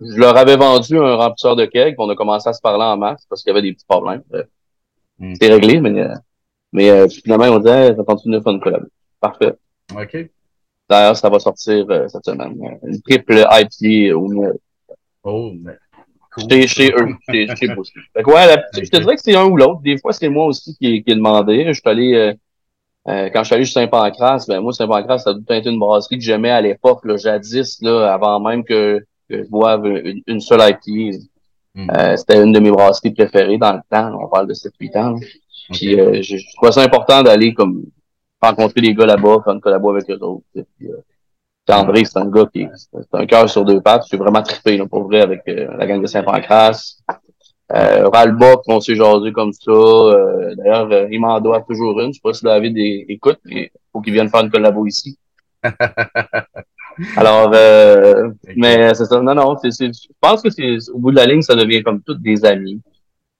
je 0.00 0.16
leur 0.18 0.36
avais 0.36 0.56
vendu 0.56 0.96
un 0.98 1.16
remplisseur 1.16 1.56
de 1.56 1.66
keg, 1.66 1.94
on 1.98 2.08
a 2.08 2.14
commencé 2.14 2.48
à 2.48 2.52
se 2.54 2.60
parler 2.60 2.84
en 2.84 2.96
masse 2.96 3.26
parce 3.28 3.42
qu'il 3.42 3.50
y 3.50 3.52
avait 3.56 3.62
des 3.62 3.72
petits 3.74 3.86
problèmes. 3.88 4.22
Euh, 4.34 4.44
Mm. 5.20 5.34
C'était 5.34 5.52
réglé, 5.54 5.80
mais, 5.80 6.00
euh, 6.00 6.12
mais 6.72 6.90
euh, 6.90 7.06
finalement, 7.08 7.44
on 7.44 7.60
disait, 7.60 7.86
hey, 7.90 7.96
ça 7.96 8.02
continue 8.02 8.36
de 8.36 8.40
faire 8.42 8.52
une 8.52 8.58
collab. 8.60 8.84
Parfait. 9.20 9.54
OK. 9.96 10.28
D'ailleurs, 10.90 11.16
ça 11.16 11.30
va 11.30 11.38
sortir 11.38 11.86
euh, 11.88 12.08
cette 12.08 12.24
semaine. 12.24 12.58
Une 12.82 13.00
triple 13.00 13.46
IPA 13.48 14.16
au 14.16 14.26
mieux. 14.26 14.58
Oh, 15.22 15.52
mais 15.62 15.76
cool. 16.34 16.50
Chez, 16.50 16.66
chez 16.66 16.92
eux, 16.92 17.08
chez, 17.30 17.46
chez 17.56 17.68
Brewski. 17.68 17.98
Fait 18.14 18.22
que 18.22 18.30
ouais, 18.30 18.46
la- 18.46 18.62
je 18.74 18.88
te 18.90 18.96
dirais 18.98 19.14
que 19.16 19.22
c'est 19.22 19.34
un 19.36 19.44
ou 19.44 19.56
l'autre. 19.56 19.80
Des 19.82 19.98
fois, 19.98 20.12
c'est 20.12 20.28
moi 20.28 20.46
aussi 20.46 20.76
qui, 20.76 21.02
qui 21.02 21.10
ai 21.10 21.14
demandé. 21.14 21.64
Je 21.66 21.72
suis 21.72 21.82
allé, 21.86 22.14
euh, 22.14 22.34
euh, 23.08 23.30
quand 23.32 23.40
je 23.42 23.46
suis 23.46 23.54
allé 23.54 23.64
chez 23.64 23.72
Saint-Pancras, 23.72 24.44
ben 24.48 24.60
moi, 24.60 24.72
Saint-Pancras, 24.72 25.18
ça 25.18 25.30
a 25.30 25.34
tout 25.34 25.44
été 25.52 25.68
une 25.70 25.78
brasserie 25.78 26.18
que 26.18 26.24
j'aimais 26.24 26.50
à 26.50 26.60
l'époque, 26.60 27.04
là, 27.04 27.16
jadis, 27.16 27.80
là, 27.82 28.12
avant 28.12 28.40
même 28.40 28.64
que, 28.64 29.00
que 29.28 29.44
je 29.44 29.48
boive 29.48 29.86
une, 29.86 30.22
une 30.26 30.40
seule 30.40 30.60
IPA. 30.60 31.18
Mm. 31.74 31.90
Euh, 31.90 32.16
c'était 32.16 32.42
une 32.42 32.52
de 32.52 32.60
mes 32.60 32.70
brasseries 32.70 33.12
préférées 33.12 33.58
dans 33.58 33.72
le 33.72 33.80
temps. 33.90 34.10
là. 34.10 34.16
On 34.20 34.28
parle 34.28 34.46
de 34.46 34.54
7-8 34.54 34.96
ans. 34.98 35.16
Puis 35.72 35.90
je, 35.96 36.22
je 36.22 36.56
trouvais 36.56 36.72
ça 36.72 36.82
important 36.82 37.22
d'aller 37.22 37.52
comme 37.54 37.84
rencontrer 38.40 38.80
les 38.82 38.94
gars 38.94 39.06
là-bas, 39.06 39.38
faire 39.44 39.54
une 39.54 39.60
collabo 39.60 39.90
avec 39.90 40.08
eux 40.10 40.18
autres. 40.20 40.44
puis 40.54 40.88
André, 41.72 42.04
c'est 42.04 42.18
un 42.18 42.26
gars 42.26 42.46
qui 42.52 42.66
c'est 42.92 43.14
un 43.14 43.26
cœur 43.26 43.48
sur 43.48 43.64
deux 43.64 43.80
pattes. 43.80 44.02
Je 44.04 44.08
suis 44.08 44.16
vraiment 44.18 44.42
trippé 44.42 44.76
là, 44.76 44.86
pour 44.86 45.04
vrai 45.04 45.20
avec 45.22 45.42
euh, 45.48 45.68
la 45.76 45.86
gang 45.86 46.00
de 46.02 46.06
Saint-Pancras. 46.06 46.96
Euh, 47.72 48.08
Ralbach, 48.10 48.58
on 48.68 48.80
s'est 48.80 48.94
jasé 48.94 49.32
comme 49.32 49.52
ça. 49.52 49.70
Euh, 49.72 50.54
D'ailleurs, 50.56 50.90
euh, 50.92 51.08
il 51.10 51.18
m'en 51.20 51.40
doit 51.40 51.62
toujours 51.62 51.98
une. 52.00 52.08
Je 52.12 52.14
sais 52.14 52.20
pas 52.22 52.34
si 52.34 52.44
David 52.44 52.76
écoute, 53.08 53.38
mais 53.46 53.72
faut 53.92 54.00
qu'il 54.02 54.12
vienne 54.12 54.28
faire 54.28 54.40
une 54.42 54.50
collabo 54.50 54.86
ici. 54.86 55.18
Alors, 57.16 57.50
euh, 57.54 58.30
mais 58.56 58.94
c'est 58.94 59.06
ça. 59.06 59.20
Non, 59.20 59.34
non, 59.34 59.56
c'est, 59.60 59.70
c'est- 59.72 59.92
je 59.92 60.08
pense 60.20 60.42
que 60.42 60.50
c'est 60.50 60.76
au 60.92 60.98
bout 60.98 61.10
de 61.10 61.16
la 61.16 61.26
ligne, 61.26 61.42
ça 61.42 61.56
devient 61.56 61.82
comme 61.82 62.00
toutes 62.02 62.22
des 62.22 62.44
amis. 62.44 62.80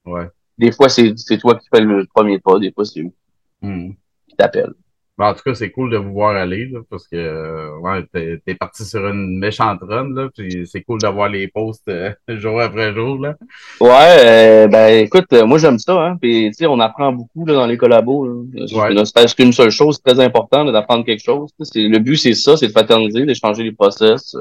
Ouais. 0.05 0.27
Des 0.57 0.71
fois, 0.71 0.89
c'est, 0.89 1.13
c'est 1.17 1.37
toi 1.37 1.55
qui 1.55 1.67
fais 1.73 1.81
le 1.81 2.05
premier 2.13 2.39
pas, 2.39 2.59
des 2.59 2.71
fois, 2.71 2.85
c'est 2.85 3.01
eux 3.01 3.11
Mm. 3.61 3.91
qui 4.27 4.35
t'appellent. 4.35 4.73
Ben, 5.17 5.29
en 5.29 5.33
tout 5.33 5.43
cas, 5.45 5.55
c'est 5.55 5.71
cool 5.71 5.89
de 5.91 5.97
vous 5.97 6.11
voir 6.11 6.35
aller, 6.35 6.65
là, 6.65 6.79
parce 6.89 7.07
que 7.07 7.15
euh, 7.15 7.77
ouais, 7.79 8.03
t'es, 8.11 8.37
t'es 8.45 8.53
parti 8.53 8.83
sur 8.83 9.07
une 9.07 9.39
méchante 9.39 9.79
run, 9.81 10.09
là, 10.13 10.27
puis 10.35 10.67
c'est 10.67 10.81
cool 10.81 10.99
de 11.01 11.07
voir 11.07 11.29
les 11.29 11.47
posts 11.47 11.87
euh, 11.87 12.11
jour 12.27 12.59
après 12.59 12.93
jour, 12.93 13.17
là. 13.21 13.35
Ouais, 13.79 14.17
euh, 14.25 14.67
ben 14.67 15.05
écoute, 15.05 15.31
euh, 15.31 15.45
moi 15.45 15.57
j'aime 15.57 15.79
ça, 15.79 15.93
hein. 16.05 16.17
Puis 16.21 16.47
tu 16.49 16.53
sais, 16.55 16.65
on 16.65 16.81
apprend 16.81 17.13
beaucoup 17.13 17.45
là, 17.45 17.53
dans 17.53 17.65
les 17.65 17.77
collabos. 17.77 18.27
Là. 18.27 18.65
C'est 18.67 18.75
Ouais. 18.75 19.25
qu'une 19.37 19.53
seule 19.53 19.69
chose 19.69 20.01
très 20.01 20.19
importante, 20.19 20.69
d'apprendre 20.73 21.05
quelque 21.05 21.23
chose. 21.23 21.49
Le 21.75 21.97
but, 21.99 22.17
c'est 22.17 22.33
ça, 22.33 22.57
c'est 22.57 22.67
de 22.67 22.71
fraterniser, 22.73 23.25
d'échanger 23.25 23.63
les 23.63 23.71
process, 23.71 24.35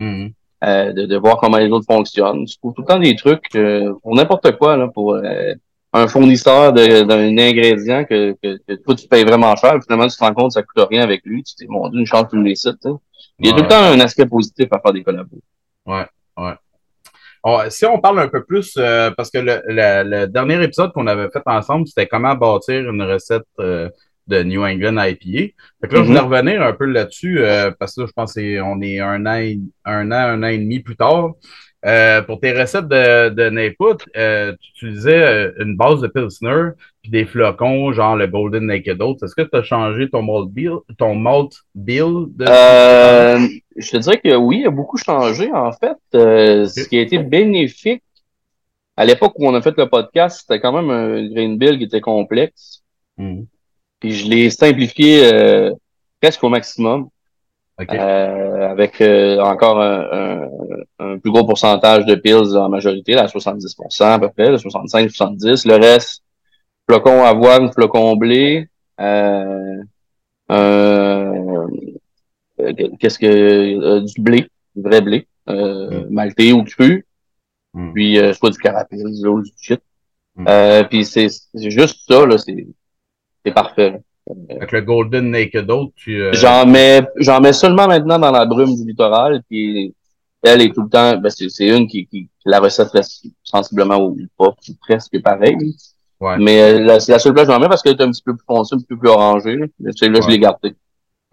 Mm. 0.00 0.28
euh, 0.64 0.92
de, 0.92 1.06
de 1.06 1.16
voir 1.18 1.36
comment 1.36 1.58
les 1.58 1.68
autres 1.68 1.86
fonctionnent. 1.86 2.46
Tu 2.46 2.56
trouves 2.58 2.72
tout 2.74 2.82
le 2.82 2.86
temps 2.88 2.98
des 2.98 3.14
trucs 3.14 3.54
euh, 3.56 3.92
pour 4.02 4.14
n'importe 4.16 4.56
quoi, 4.56 4.76
là, 4.78 4.88
pour 4.88 5.14
euh, 5.14 5.52
un 5.96 6.06
fournisseur 6.08 6.72
d'un 6.72 7.38
ingrédient 7.38 8.04
que, 8.04 8.32
que, 8.42 8.58
que 8.66 8.74
toi 8.84 8.94
tu 8.96 9.06
payes 9.08 9.24
vraiment 9.24 9.54
cher, 9.56 9.78
finalement 9.82 10.08
tu 10.08 10.16
te 10.16 10.24
rends 10.24 10.34
compte 10.34 10.48
que 10.48 10.54
ça 10.54 10.62
coûte 10.62 10.88
rien 10.90 11.02
avec 11.02 11.22
lui, 11.24 11.42
tu 11.42 11.54
te 11.54 11.60
dis, 11.62 11.68
mon 11.68 11.88
Dieu, 11.88 12.00
une 12.00 12.06
chance 12.06 12.26
tous 12.30 12.42
les 12.42 12.56
sites. 12.56 12.86
Il 13.38 13.46
y 13.46 13.50
a 13.50 13.52
tout 13.52 13.58
le 13.58 13.62
Ouais. 13.62 13.68
temps 13.68 13.82
un 13.82 14.00
aspect 14.00 14.26
positif 14.26 14.66
à 14.72 14.80
faire 14.80 14.92
des 14.92 15.02
collabos. 15.02 15.40
On- 17.46 17.68
si 17.68 17.84
on 17.84 17.98
parle 18.00 18.20
un 18.20 18.28
peu 18.28 18.42
plus, 18.42 18.74
euh, 18.78 19.10
parce 19.16 19.30
que 19.30 19.38
le, 19.38 19.62
le- 19.68 20.02
le 20.08 20.26
dernier 20.26 20.62
épisode 20.62 20.92
qu'on 20.92 21.06
avait 21.06 21.28
fait 21.30 21.42
ensemble, 21.46 21.86
c'était 21.86 22.06
comment 22.06 22.34
bâtir 22.34 22.88
une 22.90 23.02
recette 23.02 23.42
euh, 23.60 23.90
de 24.26 24.42
New 24.42 24.64
England 24.64 24.96
IPA. 24.96 25.52
Fait 25.82 25.88
que 25.88 25.94
là, 25.94 26.00
je 26.02 26.06
voulais 26.06 26.20
revenir 26.20 26.62
un 26.62 26.72
peu 26.72 26.86
là-dessus, 26.86 27.40
parce 27.78 27.94
que 27.94 28.00
là, 28.00 28.06
je 28.06 28.12
pense 28.12 28.32
qu'on 28.34 28.80
est 28.80 28.98
un 28.98 29.26
an, 29.26 29.54
un 29.84 30.10
an, 30.10 30.14
un 30.14 30.42
an 30.42 30.46
et 30.46 30.56
demi 30.58 30.80
plus 30.80 30.96
tard. 30.96 31.32
Euh, 31.86 32.22
pour 32.22 32.40
tes 32.40 32.52
recettes 32.52 32.88
de, 32.88 33.28
de 33.28 33.50
Naput, 33.50 34.02
euh, 34.16 34.54
tu 34.58 34.86
utilisais 34.86 35.22
euh, 35.22 35.52
une 35.58 35.76
base 35.76 36.00
de 36.00 36.06
Pilsner 36.06 36.70
puis 37.02 37.10
des 37.10 37.26
flocons, 37.26 37.92
genre 37.92 38.16
le 38.16 38.26
Golden 38.26 38.66
Naked 38.66 39.02
Oats. 39.02 39.16
Est-ce 39.22 39.34
que 39.34 39.42
tu 39.42 39.54
as 39.54 39.62
changé 39.62 40.08
ton 40.08 40.22
malt 40.22 40.48
bill, 40.48 40.76
ton 40.96 41.14
malt 41.14 41.52
bill 41.74 42.28
de... 42.28 42.46
je 43.76 43.90
te 43.90 43.96
dirais 43.98 44.18
que 44.18 44.34
oui, 44.34 44.60
il 44.60 44.66
a 44.66 44.70
beaucoup 44.70 44.96
changé, 44.96 45.52
en 45.52 45.72
fait. 45.72 45.96
Ce 46.12 46.88
qui 46.88 46.98
a 46.98 47.02
été 47.02 47.18
bénéfique, 47.18 48.02
à 48.96 49.04
l'époque 49.04 49.34
où 49.36 49.46
on 49.46 49.54
a 49.54 49.60
fait 49.60 49.76
le 49.76 49.86
podcast, 49.86 50.40
c'était 50.40 50.60
quand 50.60 50.72
même 50.72 50.88
un 50.88 51.28
grain 51.28 51.56
bill 51.56 51.76
qui 51.76 51.84
était 51.84 52.00
complexe. 52.00 52.82
Hmm. 53.18 53.42
Puis 54.00 54.12
je 54.12 54.26
l'ai 54.26 54.48
simplifié 54.48 55.70
presque 56.18 56.42
au 56.42 56.48
maximum. 56.48 57.08
Euh, 57.80 58.70
avec 58.70 59.00
euh, 59.00 59.40
encore 59.40 59.80
un, 59.82 60.48
un, 61.00 61.18
plus 61.18 61.32
gros 61.32 61.44
pourcentage 61.44 62.06
de 62.06 62.14
pills 62.14 62.56
en 62.56 62.68
majorité, 62.68 63.16
à 63.16 63.26
70% 63.26 64.04
à 64.04 64.18
peu 64.20 64.28
près, 64.28 64.54
65-70. 64.54 65.66
Le 65.66 65.74
reste, 65.74 66.22
flocon 66.88 67.24
avoine, 67.24 67.72
flocon 67.72 68.14
blé, 68.14 68.68
euh, 69.00 69.82
euh 70.52 71.66
qu'est-ce 73.00 73.18
que 73.18 74.00
du 74.04 74.22
blé, 74.22 74.46
du 74.76 74.82
vrai 74.82 75.00
blé, 75.00 75.26
mm. 75.48 76.06
maltais 76.10 76.52
ou 76.52 76.62
cru, 76.62 77.04
mm. 77.74 77.92
puis 77.92 78.18
soit 78.34 78.50
du 78.50 78.58
carapil, 78.58 79.04
ou 79.26 79.42
du 79.42 79.50
shit. 79.60 79.80
Mm. 80.36 80.46
puis 80.88 81.04
c'est 81.04 81.28
juste 81.54 82.08
ça, 82.08 82.24
là, 82.24 82.36
c'est 82.38 83.52
parfait. 83.52 83.90
Là. 83.90 83.98
Avec 84.48 84.72
le 84.72 84.80
Golden 84.80 85.30
Naked 85.30 85.70
Oat, 85.70 85.92
tu. 85.96 86.22
Euh, 86.22 86.32
j'en 86.32 86.66
mets, 86.66 87.02
j'en 87.16 87.40
mets 87.40 87.52
seulement 87.52 87.86
maintenant 87.86 88.18
dans 88.18 88.30
la 88.30 88.46
brume 88.46 88.74
du 88.74 88.86
littoral, 88.86 89.42
puis 89.48 89.94
elle 90.42 90.62
est 90.62 90.74
tout 90.74 90.82
le 90.82 90.88
temps, 90.88 91.16
ben 91.18 91.30
c'est 91.30 91.68
une 91.68 91.86
qui, 91.86 92.06
qui, 92.06 92.28
la 92.44 92.60
recette 92.60 92.88
reste 92.90 93.26
sensiblement 93.42 94.02
ou 94.02 94.16
pas, 94.38 94.54
presque 94.80 95.20
pareil. 95.22 95.56
Ouais. 96.20 96.38
Mais 96.38 96.62
euh, 96.62 96.80
la, 96.80 97.00
c'est 97.00 97.12
la 97.12 97.18
seule 97.18 97.34
place 97.34 97.46
que 97.46 97.52
j'en 97.52 97.60
mets 97.60 97.68
parce 97.68 97.82
qu'elle 97.82 97.96
est 97.96 98.02
un 98.02 98.10
petit 98.10 98.22
peu 98.22 98.34
plus 98.34 98.44
foncée, 98.46 98.74
un 98.74 98.78
petit 98.78 98.86
peu 98.86 98.98
plus 98.98 99.10
orangée. 99.10 99.56
Là, 99.56 99.66
là 99.80 99.92
je 100.20 100.28
l'ai 100.28 100.38
gardé. 100.38 100.74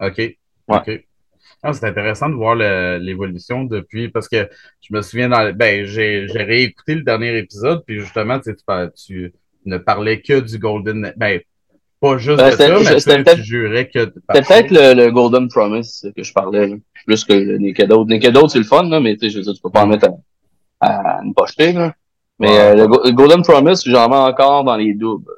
OK. 0.00 0.18
Ouais. 0.18 0.36
OK. 0.68 1.04
Ah, 1.62 1.72
c'est 1.72 1.86
intéressant 1.86 2.28
de 2.28 2.34
voir 2.34 2.56
l'évolution 2.56 3.62
depuis 3.62 4.08
parce 4.08 4.28
que 4.28 4.48
je 4.80 4.92
me 4.92 5.00
souviens 5.00 5.28
dans 5.28 5.52
ben 5.54 5.86
j'ai 5.86 6.26
j'ai 6.26 6.42
réécouté 6.42 6.96
le 6.96 7.02
dernier 7.02 7.38
épisode 7.38 7.84
puis 7.86 8.00
justement 8.00 8.40
tu, 8.40 8.56
tu 8.96 9.32
ne 9.64 9.78
parlais 9.78 10.20
que 10.20 10.40
du 10.40 10.58
Golden 10.58 11.12
ben 11.16 11.40
pas 12.02 12.18
juste 12.18 12.36
ben, 12.36 12.50
de 12.50 12.98
ça, 12.98 13.16
mais 13.16 13.24
tu, 13.36 13.44
jurais 13.44 13.88
que... 13.88 14.12
C'était 14.34 14.42
peut-être 14.42 14.70
le, 14.96 15.10
Golden 15.10 15.46
Promise 15.46 16.10
que 16.16 16.22
je 16.24 16.32
parlais, 16.32 16.74
plus 17.06 17.24
que 17.24 17.32
le 17.32 17.58
Naked 17.58 17.92
Oat. 17.92 18.06
Naked 18.06 18.36
Oat, 18.36 18.48
c'est 18.48 18.58
le 18.58 18.64
fun, 18.64 18.88
là, 18.88 18.98
mais 18.98 19.14
tu 19.16 19.20
sais, 19.20 19.30
je 19.30 19.38
veux 19.38 19.44
dire, 19.44 19.54
tu 19.54 19.62
peux 19.62 19.70
pas 19.70 19.84
en 19.84 19.86
mettre 19.86 20.08
à, 20.80 21.20
une 21.22 21.32
pochetée, 21.32 21.72
là. 21.72 21.94
Mais 22.40 22.58
euh, 22.58 22.74
le, 22.74 23.12
Golden 23.12 23.42
Promise, 23.42 23.84
j'en 23.86 24.08
mets 24.08 24.16
encore 24.16 24.64
dans 24.64 24.74
les 24.74 24.94
doubles 24.94 25.30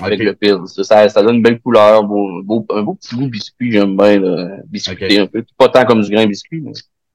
avec 0.00 0.20
le 0.20 0.34
pils. 0.34 0.60
Ça, 0.66 1.08
ça 1.08 1.22
donne 1.22 1.36
une 1.36 1.42
belle 1.42 1.60
couleur, 1.60 2.04
beau, 2.04 2.42
beau, 2.44 2.64
un 2.70 2.82
beau 2.82 2.94
petit 2.94 3.16
goût 3.16 3.28
biscuit, 3.28 3.72
j'aime 3.72 3.96
bien, 3.96 4.20
là, 4.20 4.58
biscuité 4.66 5.18
un 5.18 5.26
peu. 5.26 5.44
Pas 5.58 5.68
tant 5.68 5.84
comme 5.84 6.02
du 6.02 6.10
grain 6.12 6.26
biscuit, 6.26 6.60
mais... 6.60 6.72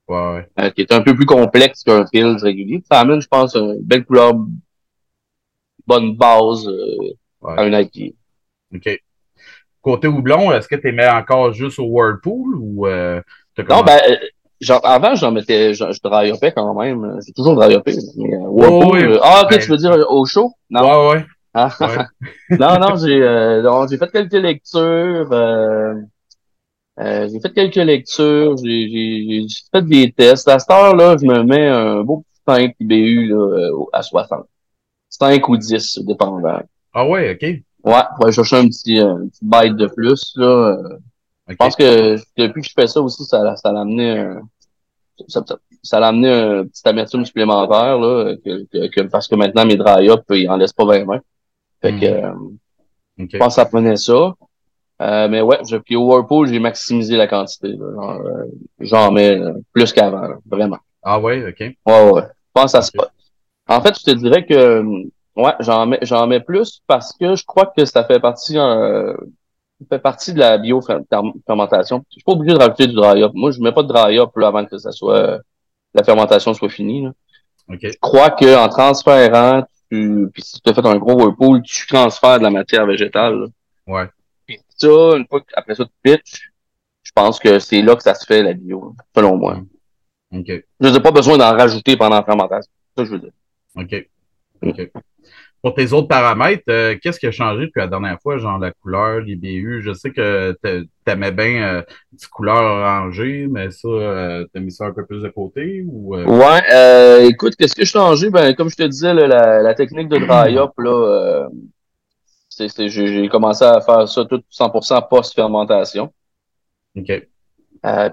Ouais, 0.08 0.34
ouais. 0.34 0.48
Euh, 0.60 0.70
qui 0.70 0.82
est 0.82 0.92
un 0.92 1.00
peu 1.00 1.14
plus 1.14 1.24
complexe 1.24 1.84
qu'un 1.84 2.04
pils 2.04 2.36
régulier. 2.36 2.82
Ça 2.90 3.00
amène, 3.00 3.22
je 3.22 3.28
pense, 3.28 3.54
une 3.54 3.80
belle 3.80 4.04
couleur, 4.04 4.34
bonne 5.86 6.16
base 6.16 6.68
euh, 6.68 7.56
à 7.56 7.64
une 7.64 7.74
IPA. 7.74 8.14
OK. 8.74 9.00
Côté 9.82 10.08
houblon, 10.08 10.52
est-ce 10.52 10.68
que 10.68 10.76
tu 10.76 10.92
mets 10.92 11.08
encore 11.08 11.52
juste 11.52 11.78
au 11.78 11.84
Whirlpool 11.84 12.56
ou 12.58 12.86
euh, 12.86 13.22
Non, 13.68 13.82
ben, 13.82 13.98
euh, 14.08 14.16
genre, 14.60 14.84
avant, 14.84 15.14
j'en 15.14 15.32
mettais, 15.32 15.72
je, 15.72 15.90
je 15.90 16.00
dry 16.02 16.32
quand 16.54 16.74
même. 16.74 17.18
J'ai 17.26 17.32
toujours 17.32 17.54
dry 17.54 17.76
Mais, 17.86 18.34
euh, 18.34 18.38
Whirlpool, 18.40 19.12
euh, 19.12 19.18
ah, 19.22 19.42
ok, 19.44 19.50
ben, 19.50 19.58
tu 19.58 19.70
veux 19.70 19.78
dire 19.78 19.96
au 20.10 20.26
chaud? 20.26 20.52
Non. 20.68 20.82
Ouais, 20.82 21.14
ouais. 21.14 21.24
Ah, 21.54 21.70
non, 22.50 22.78
non, 22.78 22.96
j'ai 22.96 23.20
euh, 23.22 23.86
j'ai 23.88 23.98
fait 23.98 24.10
quelques 24.12 24.32
lectures. 24.34 25.32
Euh, 25.32 25.94
j'ai 26.98 27.40
fait 27.40 27.52
quelques 27.52 27.74
lectures. 27.76 28.56
J'ai 28.58 29.46
fait 29.72 29.82
des 29.82 30.12
tests. 30.12 30.46
À 30.48 30.58
cette 30.58 30.70
heure-là, 30.70 31.16
je 31.20 31.26
me 31.26 31.42
mets 31.42 31.66
un 31.66 32.02
beau 32.02 32.18
petit 32.18 32.40
5 32.46 32.74
IBU 32.80 33.28
là, 33.28 33.70
à 33.92 34.02
60. 34.02 34.46
5 35.08 35.48
ou 35.48 35.56
10, 35.56 36.00
dépendant. 36.04 36.60
Ah 36.92 37.06
ouais, 37.06 37.32
OK. 37.32 37.62
Ouais, 37.84 38.02
pour 38.14 38.24
aller 38.24 38.32
chercher 38.32 38.56
un 38.56 38.66
petit, 38.66 38.98
un 38.98 39.26
petit 39.28 39.40
bite 39.42 39.76
de 39.76 39.86
plus. 39.86 40.32
Là. 40.36 40.46
Euh. 40.46 40.98
Je 41.48 41.56
pense 41.56 41.74
que 41.74 42.16
depuis 42.36 42.62
que 42.62 42.68
je 42.68 42.74
fais 42.74 42.86
ça 42.86 43.00
aussi, 43.00 43.24
ça, 43.24 43.56
ça 43.56 43.72
l'a 43.72 43.80
amené 43.80 44.24
ça, 45.28 45.42
ça, 45.82 46.00
l'a 46.00 46.08
amené 46.08 46.30
un 46.30 46.66
petit 46.66 46.82
amertume 46.84 47.24
supplémentaire 47.24 47.98
là, 47.98 48.34
que, 48.44 48.88
que, 48.88 49.00
parce 49.02 49.28
que 49.28 49.34
maintenant 49.34 49.66
mes 49.66 49.76
dry 49.76 50.08
up 50.08 50.22
ils 50.30 50.48
en 50.48 50.56
laissent 50.56 50.72
pas 50.72 50.84
vraiment. 50.84 51.18
Fait 51.82 51.92
que 51.92 52.06
hmm. 52.06 52.52
euh, 53.18 53.26
je 53.30 53.38
pense 53.38 53.48
que 53.48 53.54
ça 53.54 53.66
prenait 53.66 53.96
ça. 53.96 54.34
Euh, 55.02 55.28
mais 55.28 55.40
ouais, 55.40 55.58
puis 55.84 55.96
au 55.96 56.06
Whirlpool, 56.06 56.48
j'ai 56.48 56.58
maximisé 56.58 57.16
la 57.16 57.26
quantité. 57.26 57.74
J'en 58.80 59.10
mets 59.10 59.40
plus 59.72 59.92
qu'avant, 59.92 60.28
vraiment. 60.44 60.78
Ah 61.02 61.18
ouais, 61.18 61.48
ok. 61.48 61.60
Ouais, 61.86 62.10
ouais. 62.10 62.22
Je 62.22 62.52
pense 62.52 62.74
à 62.74 62.82
ça. 62.82 62.92
En 63.66 63.80
fait, 63.80 63.98
je 63.98 64.04
te 64.04 64.10
dirais 64.10 64.44
que 64.44 64.84
Ouais, 65.36 65.52
j'en 65.60 65.86
mets, 65.86 65.98
j'en 66.02 66.26
mets 66.26 66.40
plus 66.40 66.82
parce 66.86 67.12
que 67.12 67.36
je 67.36 67.44
crois 67.44 67.66
que 67.66 67.84
ça 67.84 68.04
fait 68.04 68.20
partie, 68.20 68.58
euh, 68.58 69.14
fait 69.88 69.98
partie 69.98 70.32
de 70.32 70.38
la 70.38 70.58
biofermentation. 70.58 72.04
Je 72.10 72.14
suis 72.14 72.22
pas 72.24 72.32
obligé 72.32 72.54
de 72.54 72.58
rajouter 72.58 72.86
du 72.86 72.94
dry 72.94 73.22
up. 73.22 73.32
Moi, 73.34 73.50
je 73.50 73.60
mets 73.60 73.72
pas 73.72 73.82
de 73.82 73.88
dry 73.88 74.18
up 74.18 74.30
avant 74.36 74.64
que 74.66 74.76
ça 74.78 74.92
soit, 74.92 75.38
la 75.94 76.04
fermentation 76.04 76.52
soit 76.52 76.68
finie. 76.68 77.04
Là. 77.04 77.12
Je 77.68 77.96
crois 78.00 78.30
que 78.30 78.56
en 78.56 78.68
transférant, 78.68 79.64
tu, 79.90 80.28
puis 80.32 80.42
si 80.42 80.60
tu 80.60 80.70
as 80.70 80.74
fait 80.74 80.86
un 80.86 80.96
gros 80.96 81.14
whirlpool, 81.14 81.62
tu 81.62 81.86
transfères 81.86 82.38
de 82.38 82.44
la 82.44 82.50
matière 82.50 82.86
végétale. 82.86 83.46
Ouais. 83.86 84.08
Puis 84.46 84.58
ça, 84.76 84.88
une 85.16 85.26
fois 85.28 85.40
après 85.54 85.74
ça, 85.74 85.84
tu 85.84 85.92
pitches, 86.02 86.50
je 87.02 87.12
pense 87.14 87.38
que 87.38 87.58
c'est 87.58 87.82
là 87.82 87.96
que 87.96 88.02
ça 88.02 88.14
se 88.14 88.26
fait 88.26 88.42
la 88.42 88.52
bio, 88.52 88.94
selon 89.14 89.36
moi. 89.36 89.60
OK. 90.32 90.64
Je 90.80 90.88
n'ai 90.88 91.00
pas 91.00 91.10
besoin 91.10 91.38
d'en 91.38 91.56
rajouter 91.56 91.96
pendant 91.96 92.16
la 92.16 92.24
fermentation. 92.24 92.70
Ça, 92.96 93.04
je 93.04 93.10
veux 93.10 93.18
dire. 93.18 93.32
OK. 93.76 94.08
OK. 94.62 94.90
Pour 95.62 95.74
tes 95.74 95.92
autres 95.92 96.08
paramètres, 96.08 96.62
euh, 96.70 96.96
qu'est-ce 97.02 97.20
qui 97.20 97.26
a 97.26 97.30
changé 97.30 97.66
depuis 97.66 97.80
la 97.80 97.86
dernière 97.86 98.18
fois, 98.22 98.38
genre 98.38 98.58
la 98.58 98.72
couleur, 98.72 99.20
les 99.20 99.36
BU? 99.36 99.82
Je 99.82 99.92
sais 99.92 100.10
que 100.10 100.56
tu 100.64 100.88
aimais 101.06 101.32
bien 101.32 101.62
euh, 101.62 101.82
une 102.12 102.18
couleur 102.32 102.62
orangée, 102.62 103.46
mais 103.46 103.70
ça, 103.70 103.88
euh, 103.88 104.46
tu 104.52 104.58
as 104.58 104.62
mis 104.62 104.72
ça 104.72 104.86
un 104.86 104.92
peu 104.92 105.04
plus 105.04 105.22
de 105.22 105.28
côté? 105.28 105.84
Ou, 105.86 106.16
Ouais, 106.16 107.26
écoute, 107.26 107.56
qu'est-ce 107.56 107.74
qui 107.74 107.82
a 107.82 107.84
changé? 107.84 108.30
Ben, 108.30 108.54
comme 108.54 108.70
je 108.70 108.76
te 108.76 108.84
disais, 108.84 109.12
la, 109.12 109.60
la, 109.60 109.74
technique 109.74 110.08
de 110.08 110.16
dry-up, 110.16 110.72
là, 110.78 111.48
j'ai 112.78 113.28
commencé 113.28 113.62
à 113.62 113.82
faire 113.82 114.08
ça 114.08 114.24
tout 114.24 114.42
100% 114.50 115.08
post-fermentation. 115.10 116.10
OK. 116.96 117.28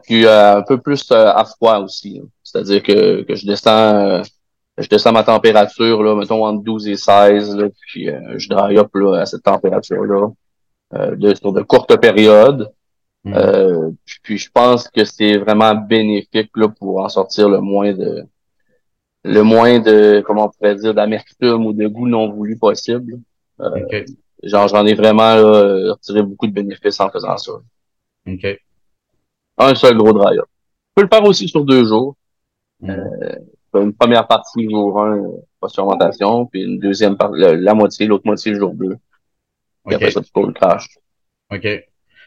puis 0.03 0.27
un 0.27 0.63
peu 0.63 0.79
plus 0.79 1.09
à 1.11 1.45
froid 1.45 1.79
aussi. 1.79 2.21
C'est-à-dire 2.43 2.83
que, 2.83 3.21
que 3.21 3.35
je 3.35 3.45
descends 3.45 4.21
je 4.77 4.87
descends 4.87 5.11
ma 5.11 5.23
température, 5.23 6.03
là, 6.03 6.15
mettons 6.15 6.45
entre 6.45 6.63
12 6.63 6.87
et 6.87 6.97
16, 6.97 7.55
là, 7.55 7.67
puis 7.87 8.09
euh, 8.09 8.37
je 8.37 8.47
dry 8.47 8.77
up 8.77 8.89
là, 8.93 9.21
à 9.21 9.25
cette 9.25 9.43
température-là 9.43 10.29
euh, 10.93 11.15
de, 11.15 11.33
sur 11.33 11.51
de 11.51 11.61
courtes 11.63 11.99
périodes. 11.99 12.71
Mm. 13.23 13.33
Euh, 13.33 13.89
puis 14.21 14.37
je 14.37 14.49
pense 14.51 14.87
que 14.87 15.03
c'est 15.03 15.37
vraiment 15.37 15.73
bénéfique 15.73 16.51
là, 16.55 16.67
pour 16.69 16.99
en 16.99 17.09
sortir 17.09 17.49
le 17.49 17.59
moins 17.59 17.93
de 17.93 18.23
le 19.23 19.41
moins 19.41 19.79
de 19.79 20.23
comment 20.25 20.45
on 20.45 20.49
pourrait 20.49 20.75
dire 20.75 20.93
d'amertume 20.93 21.65
ou 21.65 21.73
de 21.73 21.87
goût 21.87 22.07
non 22.07 22.29
voulu 22.29 22.57
possible. 22.57 23.19
Euh, 23.59 24.05
Genre 24.43 24.67
j'en 24.67 24.85
ai 24.85 24.93
vraiment 24.93 25.35
là, 25.35 25.93
retiré 25.93 26.21
beaucoup 26.21 26.45
de 26.45 26.53
bénéfices 26.53 26.99
en 26.99 27.09
faisant 27.09 27.35
ça. 27.37 27.53
Okay. 28.27 28.59
Un 29.57 29.73
seul 29.73 29.97
gros 29.97 30.13
dry 30.13 30.37
up. 30.37 30.45
Je 30.45 30.91
peux 30.95 31.01
le 31.01 31.09
faire 31.11 31.25
aussi 31.25 31.47
sur 31.47 31.65
deux 31.65 31.85
jours. 31.85 32.15
Mm. 32.79 32.93
Euh, 33.75 33.83
une 33.83 33.93
première 33.93 34.27
partie 34.27 34.69
jour 34.69 35.01
1, 35.01 35.23
post-fermentation, 35.59 36.45
puis 36.45 36.63
une 36.63 36.79
deuxième 36.79 37.17
partie, 37.17 37.39
la, 37.39 37.73
moitié, 37.73 38.07
l'autre 38.07 38.25
moitié 38.25 38.55
jour 38.55 38.73
2. 38.73 38.95
Puis 39.85 39.95
après 39.95 40.11
ça, 40.11 40.21
tu 40.21 40.31
peux 40.31 40.45
le 40.45 40.53
crash. 40.53 40.87
OK. 41.51 41.67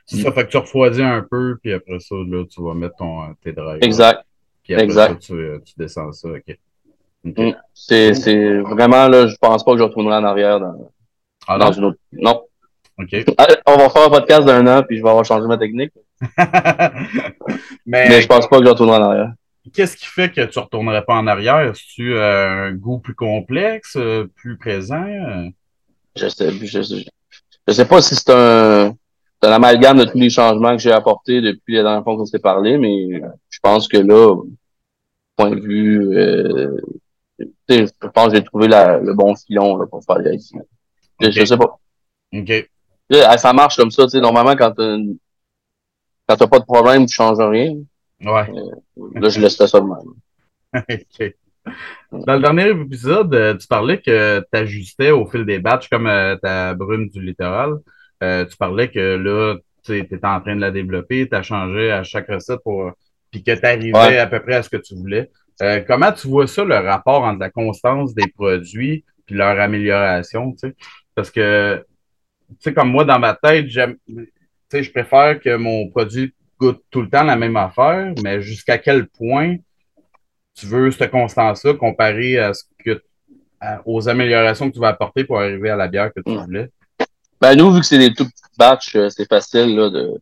C'est 0.06 0.22
ça, 0.22 0.32
fait 0.32 0.44
que 0.44 0.50
tu 0.50 0.56
refroidis 0.56 1.02
un 1.02 1.22
peu, 1.22 1.58
puis 1.62 1.72
après 1.72 2.00
ça, 2.00 2.16
là, 2.16 2.44
tu 2.50 2.62
vas 2.62 2.74
mettre 2.74 2.96
ton, 2.96 3.32
tes 3.42 3.52
drives. 3.52 3.82
Exact. 3.82 4.24
Puis 4.64 4.74
après 4.74 4.84
exact. 4.84 5.22
ça, 5.22 5.34
tu, 5.34 5.62
tu, 5.64 5.74
descends 5.76 6.12
ça, 6.12 6.28
OK. 6.28 6.58
Mm. 7.22 7.50
C'est, 7.74 8.14
c'est 8.14 8.58
vraiment, 8.60 9.08
là, 9.08 9.26
je 9.26 9.36
pense 9.40 9.64
pas 9.64 9.72
que 9.72 9.78
je 9.78 9.84
retournerai 9.84 10.16
en 10.16 10.24
arrière 10.24 10.58
dans, 10.58 10.90
ah, 11.46 11.58
dans 11.58 11.72
une 11.72 11.84
autre. 11.84 11.98
Non. 12.12 12.42
OK. 12.98 13.24
on 13.66 13.76
va 13.76 13.88
faire 13.88 14.06
un 14.06 14.10
podcast 14.10 14.46
d'un 14.46 14.66
an, 14.66 14.82
puis 14.82 14.98
je 14.98 15.02
vais 15.02 15.08
avoir 15.08 15.24
changé 15.24 15.46
ma 15.46 15.58
technique. 15.58 15.92
Mais, 17.86 18.08
Mais 18.08 18.20
je 18.20 18.26
pense 18.26 18.46
pas 18.48 18.58
que 18.58 18.64
je 18.64 18.70
retournerai 18.70 18.98
en 18.98 19.02
arrière 19.02 19.32
qu'est-ce 19.72 19.96
qui 19.96 20.06
fait 20.06 20.30
que 20.30 20.42
tu 20.42 20.58
ne 20.58 20.64
retournerais 20.64 21.04
pas 21.04 21.14
en 21.14 21.26
arrière? 21.26 21.60
Est-ce 21.60 22.02
euh, 22.02 22.68
un 22.68 22.72
goût 22.72 22.98
plus 22.98 23.14
complexe, 23.14 23.96
euh, 23.96 24.26
plus 24.36 24.56
présent? 24.56 25.04
Je 26.16 26.28
sais, 26.28 26.50
je 26.50 26.82
sais, 26.82 27.04
je 27.68 27.72
sais 27.72 27.84
pas 27.84 28.02
si 28.02 28.14
c'est 28.14 28.30
un. 28.30 28.94
un 29.42 29.52
amalgame 29.52 29.98
de 29.98 30.04
tous 30.04 30.18
les 30.18 30.30
changements 30.30 30.76
que 30.76 30.82
j'ai 30.82 30.92
apportés 30.92 31.40
depuis 31.40 31.76
la 31.76 31.82
dernière 31.82 32.04
fois 32.04 32.16
qu'on 32.16 32.26
s'est 32.26 32.38
parlé, 32.38 32.78
mais 32.78 33.22
je 33.48 33.58
pense 33.62 33.86
que 33.88 33.98
là, 33.98 34.36
point 35.36 35.50
de 35.50 35.60
vue, 35.60 36.16
euh, 36.16 36.76
je 37.68 37.86
pense 38.12 38.28
que 38.28 38.36
j'ai 38.36 38.44
trouvé 38.44 38.68
le 38.68 39.14
bon 39.14 39.34
filon 39.34 39.76
là, 39.76 39.86
pour 39.86 40.04
faire 40.04 40.18
les 40.18 40.38
je, 41.20 41.30
je 41.30 41.44
sais 41.44 41.56
pas. 41.56 41.78
OK. 42.32 42.70
Ça 43.36 43.52
marche 43.52 43.76
comme 43.76 43.90
ça, 43.90 44.04
tu 44.04 44.10
sais, 44.10 44.20
normalement, 44.20 44.56
quand 44.56 44.74
quand 46.30 46.36
t'as 46.36 46.46
pas 46.46 46.60
de 46.60 46.64
problème, 46.64 47.06
tu 47.06 47.14
changes 47.14 47.40
rien. 47.40 47.74
Ouais. 48.20 48.48
Euh, 48.50 49.10
là, 49.14 49.28
je 49.28 49.40
laisse 49.40 49.56
ça 49.56 49.80
de 49.80 49.86
même. 49.86 50.14
OK. 50.74 51.34
Dans 52.12 52.34
le 52.34 52.40
dernier 52.40 52.70
épisode, 52.70 53.34
euh, 53.34 53.56
tu 53.56 53.66
parlais 53.66 54.00
que 54.00 54.40
tu 54.40 54.58
ajustais 54.58 55.10
au 55.10 55.26
fil 55.26 55.44
des 55.44 55.58
batchs 55.58 55.88
comme 55.88 56.06
euh, 56.06 56.36
ta 56.36 56.74
brume 56.74 57.08
du 57.08 57.22
littoral. 57.22 57.78
tu 58.20 58.56
parlais 58.58 58.90
que 58.90 59.16
là, 59.16 59.56
tu 59.84 59.98
étais 59.98 60.18
en 60.22 60.40
train 60.40 60.56
de 60.56 60.60
la 60.60 60.70
développer, 60.70 61.28
tu 61.28 61.34
as 61.34 61.42
changé 61.42 61.90
à 61.90 62.02
chaque 62.02 62.28
recette 62.28 62.60
pour 62.62 62.92
puis 63.30 63.44
que 63.44 63.52
tu 63.52 63.64
arrivais 63.64 64.18
à 64.18 64.26
peu 64.26 64.40
près 64.40 64.56
à 64.56 64.62
ce 64.62 64.68
que 64.68 64.76
tu 64.76 64.96
voulais. 64.96 65.30
comment 65.86 66.12
tu 66.12 66.26
vois 66.26 66.46
ça, 66.46 66.64
le 66.64 66.76
rapport 66.76 67.22
entre 67.22 67.38
la 67.38 67.50
constance 67.50 68.12
des 68.14 68.26
produits 68.26 69.04
puis 69.26 69.36
leur 69.36 69.60
amélioration, 69.60 70.52
tu 70.52 70.68
sais? 70.68 70.74
Parce 71.14 71.30
que, 71.30 71.84
tu 72.48 72.56
sais, 72.58 72.74
comme 72.74 72.90
moi, 72.90 73.04
dans 73.04 73.20
ma 73.20 73.34
tête, 73.34 73.68
j'aime, 73.68 73.96
sais, 74.70 74.82
je 74.82 74.90
préfère 74.90 75.40
que 75.40 75.56
mon 75.56 75.88
produit 75.88 76.34
goûte 76.60 76.82
tout 76.90 77.02
le 77.02 77.08
temps 77.08 77.22
la 77.22 77.36
même 77.36 77.56
affaire, 77.56 78.12
mais 78.22 78.42
jusqu'à 78.42 78.78
quel 78.78 79.08
point 79.08 79.56
tu 80.54 80.66
veux 80.66 80.90
cette 80.90 81.10
constance-là 81.10 81.74
comparé 81.74 82.38
à 82.38 82.52
ce 82.52 82.64
que 82.84 83.02
aux 83.84 84.08
améliorations 84.08 84.68
que 84.68 84.74
tu 84.74 84.80
vas 84.80 84.88
apporter 84.88 85.24
pour 85.24 85.38
arriver 85.38 85.70
à 85.70 85.76
la 85.76 85.88
bière 85.88 86.12
que 86.14 86.20
tu 86.20 86.32
mm. 86.32 86.44
voulais? 86.44 86.70
Ben, 87.40 87.54
nous, 87.54 87.72
vu 87.72 87.80
que 87.80 87.86
c'est 87.86 87.98
des 87.98 88.12
tout 88.12 88.24
petits 88.24 88.42
batchs, 88.58 88.96
euh, 88.96 89.08
c'est 89.08 89.26
facile 89.26 89.74
là, 89.74 89.90
de, 89.90 90.20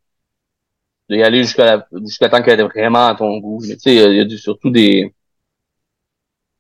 d'y 1.08 1.22
aller 1.22 1.42
jusqu'à 1.42 1.86
jusqu'à 2.02 2.28
temps 2.28 2.42
qu'elle 2.42 2.60
est 2.60 2.64
vraiment 2.64 3.08
à 3.08 3.14
ton 3.14 3.38
goût. 3.38 3.60
tu 3.62 3.78
sais, 3.78 3.94
il 3.94 4.16
y 4.16 4.20
a, 4.20 4.38
surtout 4.38 4.70
des. 4.70 5.12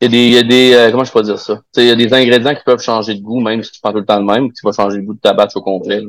Il 0.00 0.04
y 0.04 0.06
a 0.06 0.08
des, 0.08 0.26
il 0.26 0.32
y 0.32 0.38
a 0.38 0.42
des 0.42 0.74
euh, 0.74 0.90
comment 0.90 1.04
je 1.04 1.12
peux 1.12 1.22
dire 1.22 1.38
ça? 1.38 1.60
Il 1.76 1.84
y 1.84 1.90
a 1.90 1.96
des 1.96 2.12
ingrédients 2.12 2.54
qui 2.54 2.62
peuvent 2.64 2.80
changer 2.80 3.14
de 3.14 3.20
goût, 3.20 3.40
même 3.40 3.62
si 3.62 3.72
tu 3.72 3.80
prends 3.80 3.92
tout 3.92 3.98
le 3.98 4.04
temps 4.04 4.18
le 4.18 4.24
même, 4.24 4.52
tu 4.52 4.64
vas 4.64 4.72
changer 4.72 4.98
le 4.98 5.02
goût 5.02 5.14
de 5.14 5.20
ta 5.20 5.32
batch 5.32 5.56
au 5.56 5.62
complet. 5.62 6.02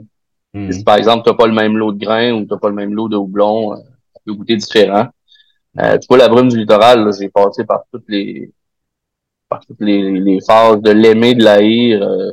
Hmm. 0.54 0.72
Si 0.72 0.84
par 0.84 0.98
exemple, 0.98 1.24
tu 1.24 1.30
n'as 1.30 1.36
pas 1.36 1.48
le 1.48 1.54
même 1.54 1.78
lot 1.78 1.92
de 1.92 2.04
grains 2.04 2.32
ou 2.32 2.46
tu 2.46 2.52
n'as 2.52 2.58
pas 2.58 2.70
le 2.70 2.76
même 2.76 2.94
lot 2.94 3.08
de 3.08 3.18
houblon, 3.18 3.74
euh, 3.74 3.78
ça 3.78 4.22
peut 4.26 4.34
goûter 4.34 4.56
différent. 4.56 5.08
Euh, 5.78 5.98
tu 5.98 6.08
vois, 6.08 6.18
la 6.18 6.28
brume 6.28 6.50
du 6.50 6.58
littoral, 6.58 7.10
j'ai 7.18 7.30
passé 7.30 7.64
par 7.66 7.84
toutes 7.92 8.08
les 8.08 8.52
par 9.48 9.66
toutes 9.66 9.82
les, 9.82 10.20
les 10.20 10.40
phases 10.42 10.82
de 10.82 10.92
l'aimer, 10.92 11.36
de 11.36 11.44
l'haïr. 11.44 12.04
Euh, 12.04 12.32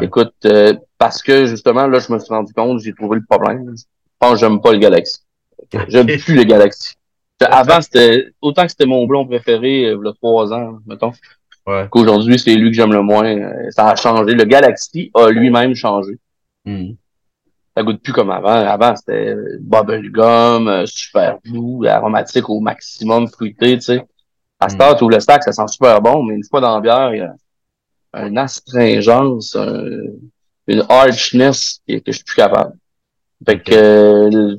écoute, 0.00 0.34
euh, 0.44 0.74
parce 0.98 1.22
que 1.22 1.46
justement, 1.46 1.86
là, 1.86 1.98
je 2.00 2.12
me 2.12 2.18
suis 2.18 2.32
rendu 2.32 2.52
compte, 2.52 2.80
j'ai 2.80 2.94
trouvé 2.94 3.18
le 3.18 3.24
problème. 3.28 3.74
Je 3.76 3.84
pense 4.18 4.32
que 4.32 4.38
j'aime 4.38 4.60
pas 4.60 4.72
le 4.72 4.78
Galaxy. 4.78 5.20
J'aime 5.88 6.06
plus 6.06 6.34
le 6.34 6.44
Galaxy. 6.44 6.94
Avant, 7.40 7.80
c'était 7.80 8.28
autant 8.40 8.64
que 8.64 8.70
c'était 8.70 8.86
mon 8.86 9.06
blond 9.06 9.26
préféré 9.26 9.82
il 9.82 10.04
y 10.04 10.08
a 10.08 10.12
trois 10.14 10.52
ans, 10.52 10.78
mettons. 10.86 11.12
Ouais. 11.66 11.86
Qu'aujourd'hui, 11.90 12.38
c'est 12.38 12.54
lui 12.54 12.70
que 12.70 12.76
j'aime 12.76 12.92
le 12.92 13.02
moins. 13.02 13.70
Ça 13.70 13.90
a 13.90 13.96
changé. 13.96 14.34
Le 14.34 14.44
Galaxy 14.44 15.10
a 15.14 15.30
lui-même 15.30 15.74
changé. 15.74 16.18
Hmm 16.64 16.92
ça 17.76 17.82
goûte 17.82 18.02
plus 18.02 18.12
comme 18.12 18.30
avant. 18.30 18.48
Avant, 18.48 18.96
c'était 18.96 19.34
bubblegum, 19.60 20.68
euh, 20.68 20.86
super 20.86 21.38
doux, 21.44 21.84
aromatique 21.86 22.48
au 22.48 22.60
maximum, 22.60 23.28
fruité, 23.28 23.76
tu 23.76 23.82
sais. 23.82 24.06
À 24.58 24.70
ce 24.70 24.76
temps, 24.76 24.94
tout 24.94 25.10
le 25.10 25.20
stack, 25.20 25.42
ça 25.42 25.52
sent 25.52 25.68
super 25.68 26.00
bon, 26.00 26.22
mais 26.22 26.34
une 26.34 26.44
fois 26.44 26.62
dans 26.62 26.74
la 26.74 26.80
bière, 26.80 27.14
il 27.14 27.18
y 27.18 27.20
a 27.20 28.26
une 28.26 28.38
astringence, 28.38 29.54
une 30.66 30.84
archness 30.88 31.82
que, 31.86 32.00
je 32.06 32.12
suis 32.12 32.24
plus 32.24 32.36
capable. 32.36 32.74
Fait 33.44 33.60
que 33.60 33.74
euh, 33.74 34.56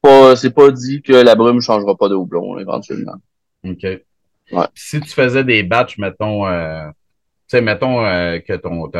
pas, 0.00 0.36
c'est 0.36 0.50
pas 0.50 0.70
dit 0.70 1.02
que 1.02 1.12
la 1.12 1.34
brume 1.34 1.60
changera 1.60 1.96
pas 1.96 2.08
de 2.08 2.14
houblon, 2.14 2.58
éventuellement. 2.58 3.16
OK. 3.64 3.82
Ouais. 3.82 4.66
Si 4.74 5.00
tu 5.00 5.10
faisais 5.10 5.42
des 5.42 5.64
batchs, 5.64 5.98
mettons, 5.98 6.46
euh, 6.46 6.88
sais, 7.48 7.60
mettons 7.60 8.04
euh, 8.04 8.38
que 8.40 8.54
ton, 8.54 8.90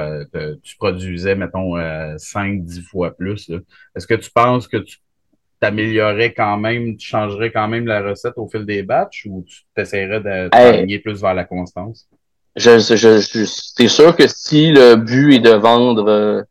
tu 0.63 0.77
produisais, 0.77 1.35
mettons, 1.35 1.77
5-10 1.77 2.79
euh, 2.79 2.83
fois 2.83 3.17
plus. 3.17 3.51
Est-ce 3.95 4.07
que 4.07 4.15
tu 4.15 4.31
penses 4.31 4.69
que 4.69 4.79
tu 4.79 4.99
t'améliorerais 5.61 6.33
quand 6.33 6.57
même, 6.57 6.97
tu 6.97 7.09
changerais 7.09 7.51
quand 7.51 7.69
même 7.69 7.87
la 7.87 8.03
recette 8.03 8.35
au 8.37 8.49
fil 8.49 8.65
des 8.65 8.83
batchs 8.83 9.27
ou 9.29 9.45
tu 9.47 9.63
t'essaierais 9.75 10.21
de 10.21 10.49
t'aligner 10.49 10.99
plus 11.01 11.21
vers 11.21 11.35
la 11.35 11.45
constance? 11.45 12.09
Je, 12.57 12.79
je, 12.79 12.97
je, 12.97 13.45
c'est 13.45 13.89
sûr 13.89 14.17
que 14.17 14.27
si 14.27 14.73
le 14.73 14.97
but 14.97 15.35
est 15.35 15.41
de 15.41 15.51
vendre 15.51 16.47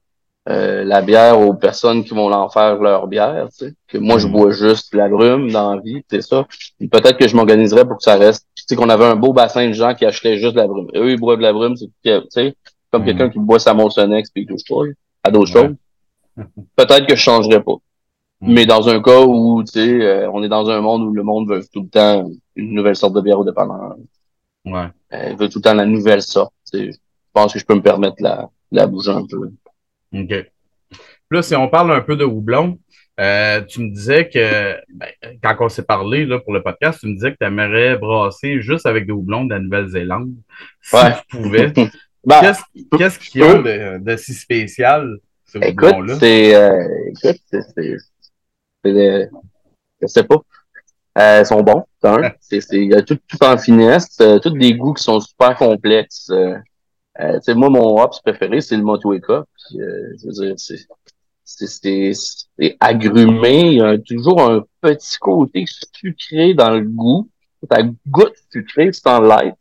euh, 0.50 0.86
la 0.86 1.02
bière 1.02 1.40
aux 1.42 1.54
personnes 1.54 2.06
qui 2.06 2.14
vont 2.14 2.32
en 2.32 2.48
faire 2.48 2.78
leur 2.78 3.08
bière, 3.08 3.50
tu 3.50 3.66
sais. 3.66 3.74
Que 3.88 3.98
moi, 3.98 4.18
je 4.18 4.28
mm. 4.28 4.32
bois 4.32 4.52
juste 4.52 4.94
la 4.94 5.10
brume 5.10 5.52
dans 5.52 5.76
la 5.76 5.82
vie, 5.82 6.04
c'est 6.10 6.22
ça. 6.22 6.48
Peut-être 6.80 7.18
que 7.18 7.28
je 7.28 7.36
m'organiserais 7.36 7.86
pour 7.86 7.98
que 7.98 8.04
ça 8.04 8.16
reste. 8.16 8.48
Tu 8.56 8.64
sais, 8.68 8.76
qu'on 8.76 8.90
avait 8.90 9.06
un 9.06 9.18
beau 9.18 9.34
bassin 9.34 9.68
de 9.68 9.74
gens 9.74 9.94
qui 9.94 10.06
achetaient 10.06 10.38
juste 10.38 10.56
la 10.56 10.68
brume. 10.68 10.88
eux, 10.96 11.12
ils 11.12 11.20
boivent 11.20 11.40
de 11.40 11.44
la 11.44 11.52
brume, 11.52 11.76
c'est 11.76 11.90
tu 12.04 12.28
sais, 12.30 12.56
comme 12.92 13.02
mm. 13.02 13.06
quelqu'un 13.06 13.30
qui 13.30 13.40
boit 13.40 13.60
sa 13.60 13.74
Monsonex 13.74 14.30
puis 14.32 14.46
tout 14.46 14.58
ça, 14.58 14.76
à 15.24 15.32
d'autres 15.32 15.52
choses. 15.52 15.76
Peut-être 16.76 17.08
que 17.08 17.16
je 17.16 17.22
changerais 17.22 17.62
pas. 17.62 17.76
Mm. 18.40 18.54
Mais 18.54 18.66
dans 18.66 18.88
un 18.88 19.02
cas 19.02 19.22
où, 19.22 19.64
tu 19.64 19.72
sais, 19.74 20.02
euh, 20.02 20.32
on 20.32 20.44
est 20.44 20.50
dans 20.50 20.70
un 20.70 20.80
monde 20.80 21.02
où 21.02 21.14
le 21.14 21.24
monde 21.24 21.50
veut 21.50 21.62
tout 21.74 21.82
le 21.82 21.90
temps 21.90 22.30
une 22.56 22.74
nouvelle 22.74 22.96
sorte 22.96 23.14
de 23.14 23.22
bière 23.22 23.40
au 23.40 23.44
dépanneur. 23.44 23.98
Ouais. 24.64 24.88
Euh, 25.14 25.36
veut 25.38 25.50
tout 25.50 25.60
le 25.60 25.64
temps 25.64 25.74
la 25.74 25.86
nouvelle 25.86 26.22
sorte. 26.22 26.54
Je 26.74 26.92
pense 27.34 27.52
que 27.52 27.60
je 27.60 27.66
peux 27.66 27.76
me 27.76 27.82
permettre 27.82 28.18
la, 28.20 28.50
la 28.72 28.88
bouger 28.88 29.12
un 29.12 29.26
peu. 29.26 29.52
OK. 30.24 30.46
Là, 31.32 31.42
si 31.42 31.56
on 31.56 31.68
parle 31.68 31.92
un 31.92 32.02
peu 32.02 32.16
de 32.16 32.24
houblon, 32.24 32.80
euh, 33.20 33.62
tu 33.62 33.82
me 33.82 33.90
disais 33.90 34.30
que, 34.30 34.76
ben, 34.94 35.10
quand 35.42 35.56
on 35.60 35.70
s'est 35.70 35.84
parlé 35.84 36.26
là, 36.26 36.40
pour 36.40 36.54
le 36.54 36.62
podcast, 36.62 37.00
tu 37.02 37.08
me 37.08 37.14
disais 37.16 37.32
que 37.32 37.38
tu 37.40 37.46
aimerais 37.46 37.98
brasser 37.98 38.62
juste 38.62 38.86
avec 38.86 39.06
des 39.06 39.12
houblons 39.12 39.46
de 39.46 39.54
la 39.54 39.60
Nouvelle-Zélande. 39.60 40.34
Si 40.82 40.96
tu 41.30 41.38
pouvais. 41.38 41.74
Ben, 42.26 42.42
qu'est-ce 42.98 43.20
qu'ils 43.20 43.42
ont 43.42 43.62
de, 43.62 44.00
de, 44.00 44.18
si 44.18 44.34
spécial, 44.34 45.18
ce 45.46 45.60
houblon-là? 45.60 46.18
C'est, 46.20 46.56
euh, 46.56 46.84
écoute, 47.08 47.42
c'est, 47.50 47.62
c'est, 48.84 49.30
je 50.02 50.08
sais 50.08 50.24
pas. 50.26 50.36
Euh, 51.18 51.40
ils 51.40 51.46
sont 51.46 51.62
bons, 51.62 51.86
c'est, 52.42 52.60
il 52.74 52.92
y 52.92 52.96
a 52.96 53.02
tout, 53.02 53.18
tout 53.28 53.44
en 53.44 53.58
finesse, 53.58 54.18
euh, 54.20 54.40
tous 54.40 54.50
des 54.50 54.74
goûts 54.74 54.94
qui 54.94 55.04
sont 55.04 55.22
super 55.22 55.56
complexes. 55.56 56.30
Euh, 57.20 57.40
euh, 57.48 57.56
moi, 57.56 57.70
mon 57.70 58.00
hops 58.02 58.22
préféré, 58.22 58.62
c'est 58.62 58.78
le 58.78 58.84
Motueka. 58.84 59.46
Euh, 59.76 60.56
c'est 60.58 62.14
c'est 62.14 62.78
agrumé. 62.80 63.72
Il 63.72 63.78
y 63.78 63.82
a 63.82 63.98
toujours 63.98 64.42
un 64.42 64.64
petit 64.82 65.18
côté 65.18 65.66
sucré 65.94 66.54
dans 66.54 66.72
le 66.72 66.82
goût. 66.82 67.30
Ta 67.70 67.84
goutte 68.08 68.36
sucrée, 68.52 68.92
c'est 68.92 69.08
en 69.08 69.22
light. 69.22 69.56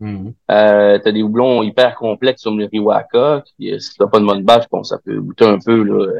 Mm-hmm. 0.00 0.34
euh, 0.50 0.98
t'as 0.98 1.12
des 1.12 1.22
houblons 1.22 1.62
hyper 1.62 1.94
complexes 1.94 2.42
comme 2.42 2.58
le 2.58 2.66
Riwaka. 2.66 3.44
Qui, 3.46 3.80
si 3.80 3.96
t'as 3.96 4.08
pas 4.08 4.18
de 4.18 4.24
mode 4.24 4.42
bâche, 4.42 4.64
bon, 4.70 4.82
ça 4.82 4.98
peut 4.98 5.20
goûter 5.20 5.44
un 5.46 5.58
peu 5.60 5.84
là, 5.84 6.12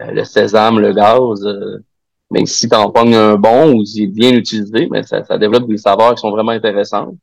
euh, 0.00 0.10
le 0.10 0.24
sésame, 0.24 0.80
le 0.80 0.92
gaz. 0.94 1.44
Euh, 1.46 1.84
mais 2.30 2.46
si 2.46 2.68
t'en 2.68 2.90
pognes 2.90 3.14
un 3.14 3.36
bon 3.36 3.74
ou 3.74 3.84
s'il 3.84 4.04
est 4.04 4.06
bien 4.06 4.32
utilisé, 4.32 4.88
mais 4.90 5.02
ça, 5.02 5.22
ça 5.24 5.36
développe 5.36 5.68
des 5.68 5.76
saveurs 5.76 6.14
qui 6.14 6.20
sont 6.20 6.30
vraiment 6.30 6.52
intéressantes. 6.52 7.14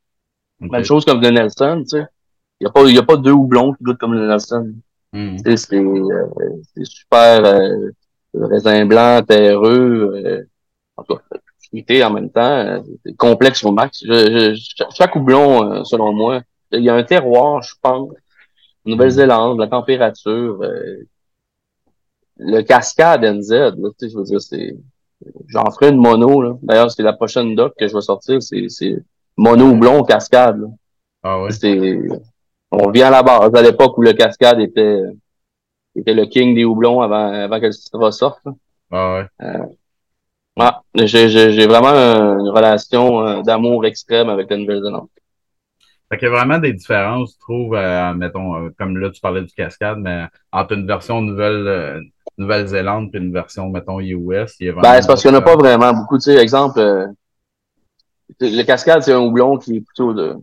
Même 0.60 0.84
chose 0.84 1.04
comme 1.04 1.20
le 1.20 1.30
Nelson, 1.30 1.82
tu 1.82 1.98
sais. 1.98 2.06
Il 2.60 2.64
n'y 2.64 2.68
a, 2.68 2.70
pas, 2.72 2.90
y 2.90 2.98
a 2.98 3.02
pas 3.02 3.16
deux 3.16 3.32
houblons 3.32 3.72
qui 3.74 3.84
goûtent 3.84 3.98
comme 3.98 4.14
le 4.14 4.26
Nelson. 4.26 4.74
Mm. 5.12 5.36
C'est 5.44 5.74
euh, 5.74 6.84
super 6.84 7.44
euh, 7.44 7.90
raisin 8.34 8.84
blanc, 8.86 9.22
terreux, 9.26 10.12
euh, 10.24 10.42
en 10.96 11.02
tout 11.04 11.16
cas, 11.16 12.06
en 12.06 12.10
même 12.10 12.30
temps, 12.30 12.40
euh, 12.40 12.80
c'est 13.04 13.16
complexe 13.16 13.64
au 13.64 13.72
max. 13.72 14.00
Je, 14.04 14.54
je, 14.54 14.84
chaque 14.94 15.14
houblon, 15.16 15.72
euh, 15.72 15.84
selon 15.84 16.12
moi, 16.12 16.40
il 16.72 16.82
y 16.82 16.90
a 16.90 16.94
un 16.94 17.04
terroir, 17.04 17.62
je 17.62 17.74
pense, 17.80 18.10
Nouvelle-Zélande, 18.84 19.58
la 19.58 19.66
température, 19.66 20.62
le 22.38 22.62
cascade 22.62 23.24
NZ, 23.24 23.50
là, 23.50 23.72
je 24.00 24.16
veux 24.16 24.24
dire, 24.24 24.40
c'est, 24.40 24.76
j'en 25.48 25.70
ferai 25.70 25.90
une 25.90 25.98
mono, 25.98 26.40
là. 26.40 26.56
D'ailleurs, 26.62 26.90
c'est 26.90 27.02
la 27.02 27.12
prochaine 27.12 27.54
doc 27.54 27.74
que 27.78 27.86
je 27.86 27.94
vais 27.94 28.00
sortir, 28.00 28.42
c'est, 28.42 28.68
c'est 28.68 28.96
mono 29.36 29.70
houblon 29.70 30.04
cascade, 30.04 30.60
là. 30.60 30.68
Ah 31.22 31.42
ouais? 31.42 31.50
C'est, 31.50 31.98
on 32.70 32.78
revient 32.78 33.02
à 33.02 33.10
la 33.10 33.22
base, 33.22 33.54
à 33.54 33.62
l'époque 33.62 33.96
où 33.98 34.02
le 34.02 34.12
cascade 34.12 34.60
était, 34.60 35.00
était 35.96 36.14
le 36.14 36.26
king 36.26 36.54
des 36.54 36.64
houblons 36.64 37.00
avant, 37.00 37.32
avant 37.32 37.60
que 37.60 37.66
le 37.66 37.72
Citra 37.72 38.12
sorte. 38.12 38.42
Ah 38.90 39.14
ouais. 39.14 39.46
Euh, 39.46 39.64
j'ai 41.06 41.66
vraiment 41.66 41.90
une 41.90 42.48
relation 42.48 43.20
euh, 43.20 43.42
d'amour 43.42 43.86
extrême 43.86 44.28
avec 44.28 44.50
la 44.50 44.56
Nouvelle-Zélande. 44.56 45.08
Fait 46.10 46.18
qu'il 46.18 46.28
y 46.28 46.30
a 46.30 46.34
vraiment 46.34 46.58
des 46.58 46.72
différences, 46.72 47.34
je 47.34 47.38
trouve, 47.40 47.74
euh, 47.74 48.14
mettons, 48.14 48.56
euh, 48.56 48.70
comme 48.78 48.96
là, 48.96 49.10
tu 49.10 49.20
parlais 49.20 49.42
du 49.42 49.52
cascade, 49.52 49.98
mais 49.98 50.26
entre 50.52 50.72
une 50.72 50.86
version 50.86 51.20
Nouvelle, 51.20 52.02
Nouvelle-Zélande 52.38 53.10
et 53.14 53.18
une 53.18 53.32
version, 53.32 53.68
mettons, 53.68 54.00
US, 54.00 54.56
il 54.60 54.66
y 54.66 54.68
a 54.70 54.72
vraiment. 54.72 54.82
Ben, 54.82 55.00
c'est 55.00 55.06
parce 55.06 55.20
qu'il 55.20 55.30
n'y 55.30 55.36
en 55.36 55.40
a 55.40 55.42
pas 55.42 55.56
vraiment 55.56 55.92
beaucoup. 55.92 56.16
Tu 56.16 56.32
sais, 56.32 56.36
exemple, 56.36 56.80
le 58.40 58.62
cascade, 58.62 59.02
c'est 59.02 59.12
un 59.12 59.20
houblon 59.20 59.58
qui 59.58 59.76
est 59.76 59.80
plutôt 59.80 60.14
de, 60.14 60.36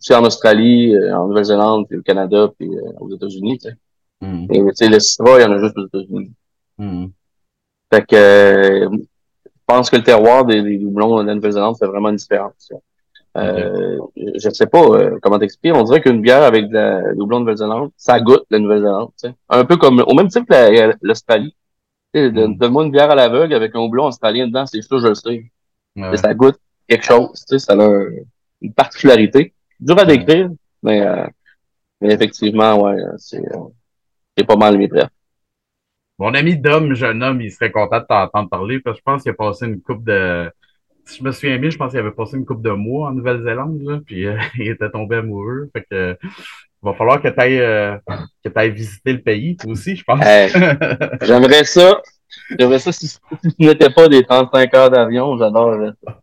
c'est 0.00 0.14
en 0.14 0.24
Australie, 0.24 0.94
euh, 0.94 1.16
en 1.16 1.28
Nouvelle-Zélande, 1.28 1.86
puis 1.88 1.98
au 1.98 2.02
Canada, 2.02 2.48
puis 2.58 2.68
euh, 2.68 2.92
aux 3.00 3.10
États-Unis. 3.14 3.58
Tu 3.58 3.68
sais. 3.68 3.76
Mm. 4.20 4.46
Et 4.52 4.58
tu 4.58 4.70
sais, 4.74 4.88
le 4.88 4.98
Citra, 5.00 5.38
il 5.38 5.42
y 5.42 5.44
en 5.46 5.52
a 5.52 5.58
juste 5.58 5.76
aux 5.78 5.86
États-Unis. 5.86 6.32
Hmm. 6.78 7.06
Fait 7.92 8.06
que 8.06 8.16
euh, 8.16 8.88
je 9.44 9.50
pense 9.66 9.90
que 9.90 9.96
le 9.96 10.02
terroir 10.02 10.44
des, 10.44 10.62
des 10.62 10.78
doublons 10.78 11.22
de 11.22 11.26
la 11.26 11.34
Nouvelle-Zélande 11.34 11.76
fait 11.78 11.86
vraiment 11.86 12.08
une 12.10 12.16
différence. 12.16 12.72
Euh, 13.36 13.98
Je 14.36 14.50
sais 14.50 14.66
pas 14.66 14.82
euh, 14.82 15.18
comment 15.22 15.38
t'expliquer. 15.38 15.74
On 15.76 15.82
dirait 15.84 16.00
qu'une 16.00 16.20
bière 16.20 16.42
avec 16.42 16.68
de 16.68 16.74
la 16.74 17.14
doublon 17.14 17.38
de 17.38 17.44
Nouvelle-Zélande, 17.44 17.90
ça 17.96 18.20
goûte 18.20 18.44
la 18.50 18.58
Nouvelle-Zélande. 18.58 19.10
tu 19.20 19.28
sais. 19.28 19.34
Un 19.48 19.64
peu 19.64 19.76
comme 19.76 20.02
au 20.06 20.14
même 20.14 20.28
type 20.28 20.46
que 20.46 20.52
la- 20.52 20.94
l'Australie. 21.02 21.54
Tu 22.14 22.20
sais, 22.20 22.30
Mm. 22.30 22.56
Donne-moi 22.58 22.84
une 22.84 22.90
bière 22.90 23.10
à 23.10 23.14
l'aveugle 23.14 23.54
avec 23.54 23.74
un 23.74 23.80
houblon 23.80 24.06
australien 24.06 24.46
dedans, 24.46 24.66
c'est 24.66 24.82
sûr, 24.82 24.98
je 25.00 25.08
le 25.08 25.14
sais. 25.14 25.50
Ouais. 25.96 26.16
Ça 26.16 26.34
goûte 26.34 26.58
quelque 26.88 27.04
chose. 27.04 27.32
tu 27.48 27.58
sais, 27.58 27.58
Ça 27.58 27.72
a 27.72 27.82
un- 27.86 28.06
une 28.60 28.72
particularité. 28.74 29.54
Dur 29.82 29.98
à 29.98 30.04
décrire, 30.04 30.48
mais, 30.84 31.04
euh, 31.04 31.26
mais 32.00 32.14
effectivement, 32.14 32.80
ouais, 32.82 32.96
c'est 33.16 33.38
euh, 33.38 33.58
c'est 34.36 34.46
pas 34.46 34.54
mal 34.54 34.78
mes 34.78 34.86
préfs. 34.86 35.08
Mon 36.20 36.34
ami 36.34 36.56
Dom, 36.56 36.94
jeune 36.94 37.20
homme, 37.20 37.40
il 37.40 37.50
serait 37.50 37.72
content 37.72 37.98
de 37.98 38.04
t'entendre 38.04 38.48
parler 38.48 38.78
parce 38.78 38.96
que 38.96 39.00
je 39.00 39.02
pense 39.02 39.22
qu'il 39.22 39.32
a 39.32 39.34
passé 39.34 39.66
une 39.66 39.80
coupe 39.80 40.04
de. 40.04 40.48
Si 41.04 41.18
je 41.18 41.24
me 41.24 41.32
souviens 41.32 41.58
bien, 41.58 41.68
je 41.68 41.76
pense 41.76 41.90
qu'il 41.90 41.98
avait 41.98 42.12
passé 42.12 42.36
une 42.36 42.44
coupe 42.44 42.62
de 42.62 42.70
mois 42.70 43.08
en 43.08 43.12
Nouvelle-Zélande, 43.12 43.82
là, 43.82 43.98
puis 44.06 44.24
euh, 44.26 44.38
il 44.54 44.68
était 44.68 44.88
tombé 44.88 45.16
amoureux. 45.16 45.68
Fait 45.72 45.82
que 45.82 45.94
euh, 45.94 46.14
il 46.22 46.86
va 46.86 46.94
falloir 46.94 47.20
que 47.20 47.26
tu 47.26 47.40
ailles, 47.40 48.00
que 48.44 48.48
t'ailles 48.50 48.70
visiter 48.70 49.14
le 49.14 49.22
pays, 49.22 49.56
toi 49.56 49.72
aussi, 49.72 49.96
je 49.96 50.04
pense. 50.04 50.20
Hey, 50.24 50.48
J'aimerais 51.22 51.64
ça. 51.64 52.00
J'aimerais 52.56 52.78
ça 52.78 52.92
si, 52.92 53.08
si 53.08 53.18
ce 53.42 53.50
n'était 53.58 53.90
pas 53.90 54.08
des 54.08 54.22
35 54.22 54.74
heures 54.74 54.90
d'avion, 54.90 55.36
j'adorerais 55.38 55.90
ça. 56.04 56.20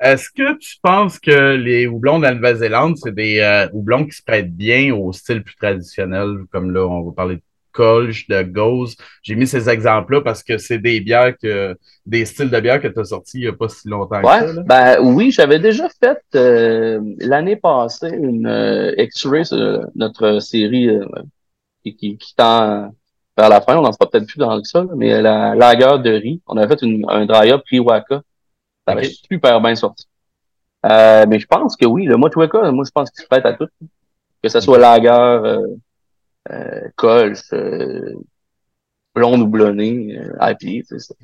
Est-ce 0.00 0.30
que 0.30 0.56
tu 0.58 0.76
penses 0.82 1.18
que 1.18 1.54
les 1.54 1.86
houblons 1.86 2.18
de 2.18 2.24
la 2.24 2.34
Nouvelle-Zélande, 2.34 2.96
c'est 2.96 3.14
des 3.14 3.40
euh, 3.40 3.68
houblons 3.72 4.06
qui 4.06 4.12
se 4.12 4.22
prêtent 4.22 4.54
bien 4.54 4.94
au 4.94 5.12
style 5.12 5.42
plus 5.42 5.56
traditionnel, 5.56 6.44
comme 6.52 6.70
là, 6.70 6.86
on 6.86 7.02
va 7.02 7.12
parler 7.12 7.36
de 7.36 7.42
Kolsch, 7.78 8.26
de 8.28 8.42
Gose. 8.42 8.96
J'ai 9.22 9.36
mis 9.36 9.46
ces 9.46 9.68
exemples-là 9.68 10.20
parce 10.20 10.42
que 10.42 10.58
c'est 10.58 10.78
des 10.78 11.00
bières 11.00 11.34
que, 11.40 11.76
des 12.06 12.24
styles 12.24 12.50
de 12.50 12.60
bières 12.60 12.80
que 12.80 12.88
tu 12.88 12.98
as 12.98 13.04
sortis 13.04 13.38
il 13.38 13.42
n'y 13.42 13.46
a 13.46 13.52
pas 13.52 13.68
si 13.68 13.88
longtemps 13.88 14.20
que 14.20 14.26
ça. 14.26 14.46
Ouais, 14.46 14.52
là. 14.52 14.62
ben 14.66 14.96
oui, 15.00 15.30
j'avais 15.30 15.60
déjà 15.60 15.88
fait 16.00 16.20
euh, 16.34 17.00
l'année 17.18 17.54
passée 17.54 18.10
une 18.10 18.48
euh, 18.48 18.92
X-Ray 18.98 19.46
sur 19.46 19.86
notre 19.94 20.40
série 20.40 20.88
euh, 20.88 21.04
qui, 21.84 21.94
qui, 21.94 22.18
qui 22.18 22.34
tend 22.34 22.92
vers 23.36 23.48
la 23.48 23.60
fin. 23.60 23.76
On 23.76 23.82
n'en 23.82 23.92
fera 23.92 24.10
peut-être 24.10 24.26
plus 24.26 24.38
dans 24.38 24.62
ça, 24.64 24.84
mais 24.96 25.22
la 25.22 25.54
lager 25.54 26.02
de 26.02 26.10
riz. 26.10 26.42
On 26.48 26.56
avait 26.56 26.76
fait 26.76 26.84
une, 26.84 27.04
un 27.08 27.26
dry-up 27.26 27.62
Priwaka. 27.64 28.22
Ça 28.88 28.92
avait 28.92 29.06
Ok. 29.06 29.12
super 29.30 29.60
bien 29.60 29.74
sorti. 29.74 30.06
Euh, 30.86 31.26
mais 31.28 31.38
je 31.38 31.46
pense 31.46 31.76
que 31.76 31.84
oui, 31.84 32.04
le 32.06 32.16
Motueka, 32.16 32.70
moi 32.72 32.84
je 32.86 32.90
pense 32.90 33.10
qu'il 33.10 33.22
se 33.22 33.28
prête 33.28 33.44
à 33.44 33.52
tout. 33.52 33.68
Que 34.42 34.48
ce 34.48 34.60
soit 34.60 34.78
lager, 34.78 35.08
euh, 35.10 35.66
euh, 36.50 36.88
Kolsch, 36.96 37.52
euh, 37.52 38.14
blonde 39.14 39.42
ou 39.42 39.46
blonné, 39.46 40.16
euh, 40.18 40.54
sais, 40.84 40.98
c'est- 40.98 41.14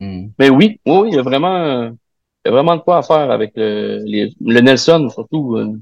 Mm. 0.00 0.28
mais 0.38 0.48
oui, 0.48 0.80
oui, 0.86 1.08
il 1.08 1.14
y 1.16 1.18
a 1.18 1.22
vraiment, 1.22 1.86
il 1.86 2.46
y 2.46 2.48
a 2.48 2.50
vraiment 2.52 2.76
de 2.76 2.82
quoi 2.82 2.98
à 2.98 3.02
faire 3.02 3.32
avec 3.32 3.52
le, 3.56 4.00
les- 4.04 4.32
le 4.40 4.60
Nelson, 4.60 5.08
surtout. 5.10 5.56
euh. 5.56 5.72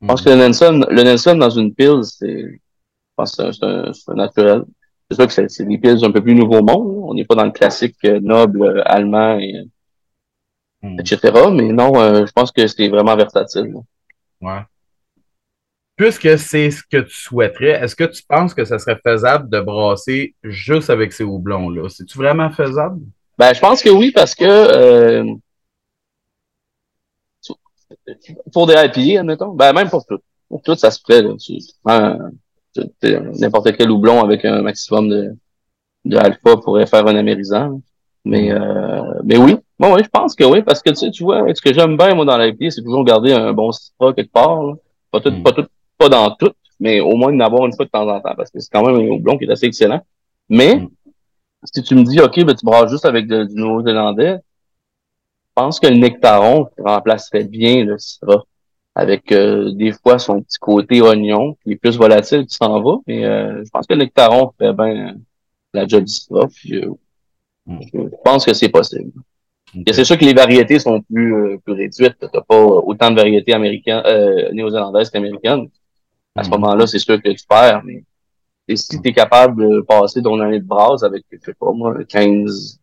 Je 0.00 0.06
pense 0.06 0.22
que 0.22 0.30
le 0.30 0.36
Nelson, 0.36 0.86
le 0.88 1.02
Nelson 1.02 1.36
dans 1.36 1.50
une 1.50 1.74
pile, 1.74 2.00
c'est, 2.02 2.42
je 2.44 2.56
pense 3.14 3.36
que 3.36 3.52
c'est 3.52 3.64
un, 3.64 3.92
un, 4.08 4.14
naturel. 4.14 4.64
C'est 5.10 5.16
sûr 5.16 5.26
que 5.26 5.48
c'est, 5.50 5.64
des 5.66 5.76
piles 5.78 6.02
un 6.02 6.10
peu 6.10 6.22
plus 6.22 6.34
nouveau 6.34 6.62
monde. 6.62 6.94
là. 6.96 7.00
On 7.08 7.14
n'est 7.14 7.26
pas 7.26 7.34
dans 7.34 7.44
le 7.44 7.50
classique 7.50 7.96
euh, 8.06 8.18
noble 8.20 8.82
allemand, 8.86 9.38
et, 9.38 9.64
Mm. 10.82 10.98
etc. 11.00 11.18
Mais 11.52 11.72
non, 11.72 11.92
euh, 12.00 12.26
je 12.26 12.32
pense 12.32 12.50
que 12.52 12.66
c'est 12.66 12.88
vraiment 12.88 13.16
versatile. 13.16 13.72
là. 13.72 13.80
Ouais. 14.40 14.62
Puisque 15.96 16.38
c'est 16.38 16.70
ce 16.70 16.82
que 16.90 16.98
tu 17.02 17.14
souhaiterais, 17.14 17.82
est-ce 17.82 17.94
que 17.94 18.04
tu 18.04 18.22
penses 18.26 18.54
que 18.54 18.64
ça 18.64 18.78
serait 18.78 18.98
faisable 19.04 19.48
de 19.48 19.60
brasser 19.60 20.34
juste 20.42 20.90
avec 20.90 21.12
ces 21.12 21.22
houblons-là? 21.22 21.88
C'est-tu 21.90 22.18
vraiment 22.18 22.50
faisable? 22.50 23.00
Ben, 23.38 23.52
je 23.54 23.60
pense 23.60 23.82
que 23.82 23.90
oui, 23.90 24.10
parce 24.10 24.34
que 24.34 24.44
euh, 24.44 25.24
pour 28.52 28.66
des 28.66 28.74
IPA, 28.74 29.20
admettons, 29.20 29.52
ben 29.54 29.72
même 29.72 29.90
pour 29.90 30.04
tout. 30.06 30.18
Pour 30.48 30.62
tout, 30.62 30.74
ça 30.74 30.90
se 30.90 30.98
tu- 32.74 32.90
n'importe 33.40 33.76
quel 33.76 33.90
houblon 33.90 34.22
avec 34.22 34.44
un 34.44 34.62
maximum 34.62 35.08
de, 35.08 35.36
de 36.04 36.16
alpha 36.16 36.56
pourrait 36.56 36.86
faire 36.86 37.06
un 37.06 37.16
amérisant. 37.16 37.80
Mais 38.24 38.52
euh, 38.52 39.02
mais 39.24 39.36
oui, 39.36 39.56
bon, 39.82 39.94
oui, 39.96 40.02
je 40.04 40.08
pense 40.08 40.34
que 40.34 40.44
oui, 40.44 40.62
parce 40.62 40.80
que 40.82 40.90
tu 40.90 40.96
sais, 40.96 41.10
tu 41.10 41.24
vois, 41.24 41.42
ce 41.54 41.60
que 41.60 41.72
j'aime 41.74 41.96
bien 41.96 42.14
moi 42.14 42.24
dans 42.24 42.38
l'IPA, 42.38 42.70
c'est 42.70 42.82
toujours 42.82 43.04
garder 43.04 43.32
un 43.32 43.52
bon 43.52 43.70
citra 43.72 44.12
quelque 44.14 44.32
part. 44.32 44.62
là. 44.62 44.74
Pas 45.10 45.20
tout, 45.20 45.30
Mm. 45.30 45.42
pas 45.42 45.52
tout, 45.52 45.66
pas 45.98 46.08
dans 46.08 46.30
tout, 46.36 46.52
mais 46.80 47.00
au 47.00 47.16
moins 47.16 47.32
d'en 47.32 47.44
avoir 47.44 47.66
une 47.66 47.74
fois 47.74 47.84
de 47.84 47.90
temps 47.90 48.08
en 48.08 48.20
temps, 48.20 48.34
parce 48.36 48.50
que 48.50 48.58
c'est 48.60 48.70
quand 48.72 48.82
même 48.86 48.96
un 48.96 49.08
houblon 49.14 49.36
qui 49.36 49.44
est 49.44 49.50
assez 49.50 49.66
excellent. 49.66 50.00
Mais 50.48 50.76
Mm. 50.76 50.88
si 51.64 51.82
tu 51.82 51.94
me 51.94 52.04
dis, 52.04 52.20
OK, 52.20 52.42
ben, 52.44 52.54
tu 52.54 52.64
brasses 52.64 52.90
juste 52.90 53.04
avec 53.04 53.26
de- 53.26 53.44
du 53.44 53.54
Nouveau-Zélandais, 53.56 54.36
je 54.36 55.52
pense 55.54 55.78
que 55.80 55.86
le 55.86 55.96
nectaron 55.96 56.68
remplacerait 56.78 57.44
bien 57.44 57.84
le 57.84 57.98
Citra. 57.98 58.44
Avec 58.94 59.32
euh, 59.32 59.72
des 59.72 59.92
fois 59.92 60.18
son 60.18 60.42
petit 60.42 60.58
côté 60.58 61.00
oignon, 61.00 61.56
qui 61.64 61.72
est 61.72 61.76
plus 61.76 61.96
volatile, 61.96 62.46
qui 62.46 62.54
s'en 62.54 62.82
va. 62.82 62.96
Mais 63.06 63.24
euh, 63.24 63.62
je 63.64 63.70
pense 63.70 63.86
que 63.86 63.94
le 63.94 64.00
nectaron 64.00 64.52
fait 64.58 64.72
bien 64.74 65.14
la 65.74 65.86
job 65.86 66.04
du 66.04 66.12
Citra. 66.12 66.46
Puis, 66.48 66.76
euh, 66.76 66.90
Mm. 67.66 67.78
je 67.94 67.98
pense 68.24 68.44
que 68.44 68.52
c'est 68.54 68.68
possible. 68.70 69.12
Ok. 69.74 69.82
Et 69.86 69.92
c'est 69.92 70.04
sûr 70.04 70.18
que 70.18 70.24
les 70.24 70.34
variétés 70.34 70.78
sont 70.78 71.00
plus, 71.02 71.34
euh, 71.34 71.58
plus 71.64 71.72
réduites. 71.74 72.16
T'as 72.20 72.40
pas 72.42 72.56
autant 72.62 73.10
de 73.10 73.16
variétés 73.16 73.52
américaines, 73.54 74.02
euh, 74.06 74.50
néo-zélandaises 74.52 75.10
qu'américaines. 75.10 75.68
À 76.34 76.44
ce 76.44 76.48
Mm. 76.48 76.52
moment-là, 76.52 76.86
c'est 76.86 76.98
sûr 76.98 77.20
que 77.22 77.30
tu 77.30 77.46
perds, 77.48 77.82
mais 77.84 78.04
et 78.68 78.76
si 78.76 79.00
tu 79.00 79.08
es 79.08 79.12
capable 79.12 79.62
de 79.62 79.80
passer 79.82 80.22
ton 80.22 80.40
année 80.40 80.60
de 80.60 80.64
base 80.64 81.04
avec, 81.04 81.24
je 81.32 81.38
sais 81.38 81.54
pas 81.54 81.72
moi, 81.72 81.94
15, 82.08 82.80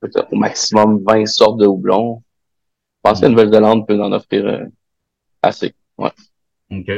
peut-être 0.00 0.32
au 0.32 0.36
maximum 0.36 1.02
20 1.06 1.26
sortes 1.26 1.58
de 1.58 1.66
houblons, 1.66 2.22
je 3.04 3.10
pense 3.10 3.20
que 3.20 3.26
la 3.26 3.30
Nouvelle-Zélande 3.30 3.86
peut 3.86 4.00
en 4.02 4.12
offrir 4.12 4.46
euh, 4.46 4.64
assez. 5.42 5.74
Ouais. 5.98 6.10
OK. 6.70 6.90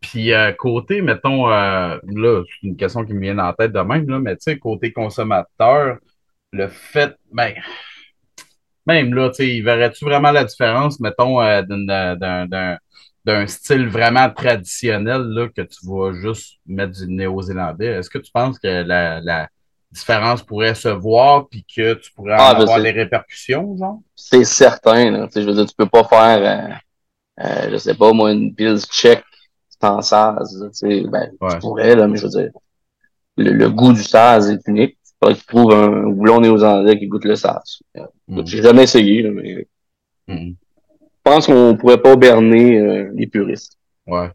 Puis 0.00 0.32
euh, 0.32 0.52
côté, 0.52 1.00
mettons, 1.02 1.48
euh, 1.50 1.98
là, 2.06 2.42
c'est 2.46 2.66
une 2.68 2.76
question 2.76 3.04
qui 3.04 3.14
me 3.14 3.20
vient 3.20 3.38
en 3.38 3.52
tête 3.52 3.72
de 3.72 3.80
même, 3.80 4.08
là, 4.08 4.20
mais 4.20 4.36
tu 4.36 4.42
sais, 4.42 4.58
côté 4.58 4.92
consommateur, 4.92 5.98
le 6.52 6.68
fait, 6.68 7.16
ben, 7.32 7.54
même 8.88 9.14
là, 9.14 9.30
tu 9.30 9.62
verrais-tu 9.62 10.04
vraiment 10.06 10.32
la 10.32 10.44
différence, 10.44 11.00
mettons, 11.00 11.40
euh, 11.42 11.62
d'une- 11.62 11.86
d'un, 11.86 12.46
d'un, 12.46 12.78
d'un 13.24 13.46
style 13.46 13.88
vraiment 13.88 14.30
traditionnel, 14.30 15.22
là, 15.22 15.48
que 15.48 15.62
tu 15.62 15.78
vas 15.86 16.12
juste 16.14 16.58
mettre 16.66 16.92
du 16.94 17.06
néo-zélandais? 17.08 17.86
Est-ce 17.86 18.10
que 18.10 18.18
tu 18.18 18.32
penses 18.32 18.58
que 18.58 18.68
la, 18.68 19.20
la 19.20 19.48
différence 19.92 20.42
pourrait 20.42 20.74
se 20.74 20.88
voir 20.88 21.48
puis 21.48 21.64
que 21.64 21.94
tu 21.94 22.12
pourrais 22.12 22.34
Ah, 22.38 22.54
ben, 22.54 22.64
avoir 22.64 22.82
des 22.82 22.90
répercussions, 22.90 23.76
genre? 23.76 24.00
C'est 24.16 24.44
certain, 24.44 25.10
là. 25.10 25.26
Tu 25.26 25.34
sais, 25.34 25.42
je 25.42 25.48
veux 25.48 25.54
dire, 25.54 25.66
tu 25.66 25.74
peux 25.76 25.88
pas 25.88 26.04
faire, 26.04 26.80
euh, 27.40 27.44
euh, 27.44 27.70
je 27.72 27.76
sais 27.78 27.94
pas 27.94 28.12
moi, 28.12 28.32
une 28.32 28.54
pils 28.54 28.80
tchèque 28.82 29.24
sans 29.80 30.02
saz. 30.02 30.58
ben, 31.10 31.32
Ouais. 31.40 31.48
tu 31.50 31.58
pourrais, 31.60 31.96
là, 31.96 32.08
mais 32.08 32.18
je 32.18 32.24
veux 32.24 32.30
dire, 32.30 32.50
le, 33.38 33.52
le 33.52 33.70
goût 33.70 33.92
du 33.94 34.02
saz 34.04 34.50
est 34.50 34.66
unique. 34.68 34.97
Faudrait 35.20 35.34
que 35.34 35.40
tu 35.40 35.46
trouves 35.46 35.72
un 35.72 36.04
houblon 36.04 36.40
néo-zélandais 36.40 36.98
qui 36.98 37.06
goûte 37.08 37.24
le. 37.24 37.32
Euh, 37.34 38.02
Mm. 38.28 38.42
J'ai 38.46 38.62
jamais 38.62 38.82
essayé, 38.84 39.22
là, 39.22 39.30
mais 39.30 39.66
je 40.28 40.34
Mm. 40.34 40.54
pense 41.24 41.46
qu'on 41.46 41.76
pourrait 41.76 42.00
pas 42.02 42.14
berner 42.16 42.78
euh, 42.78 43.10
les 43.14 43.26
puristes. 43.26 43.72
Ouais. 44.06 44.30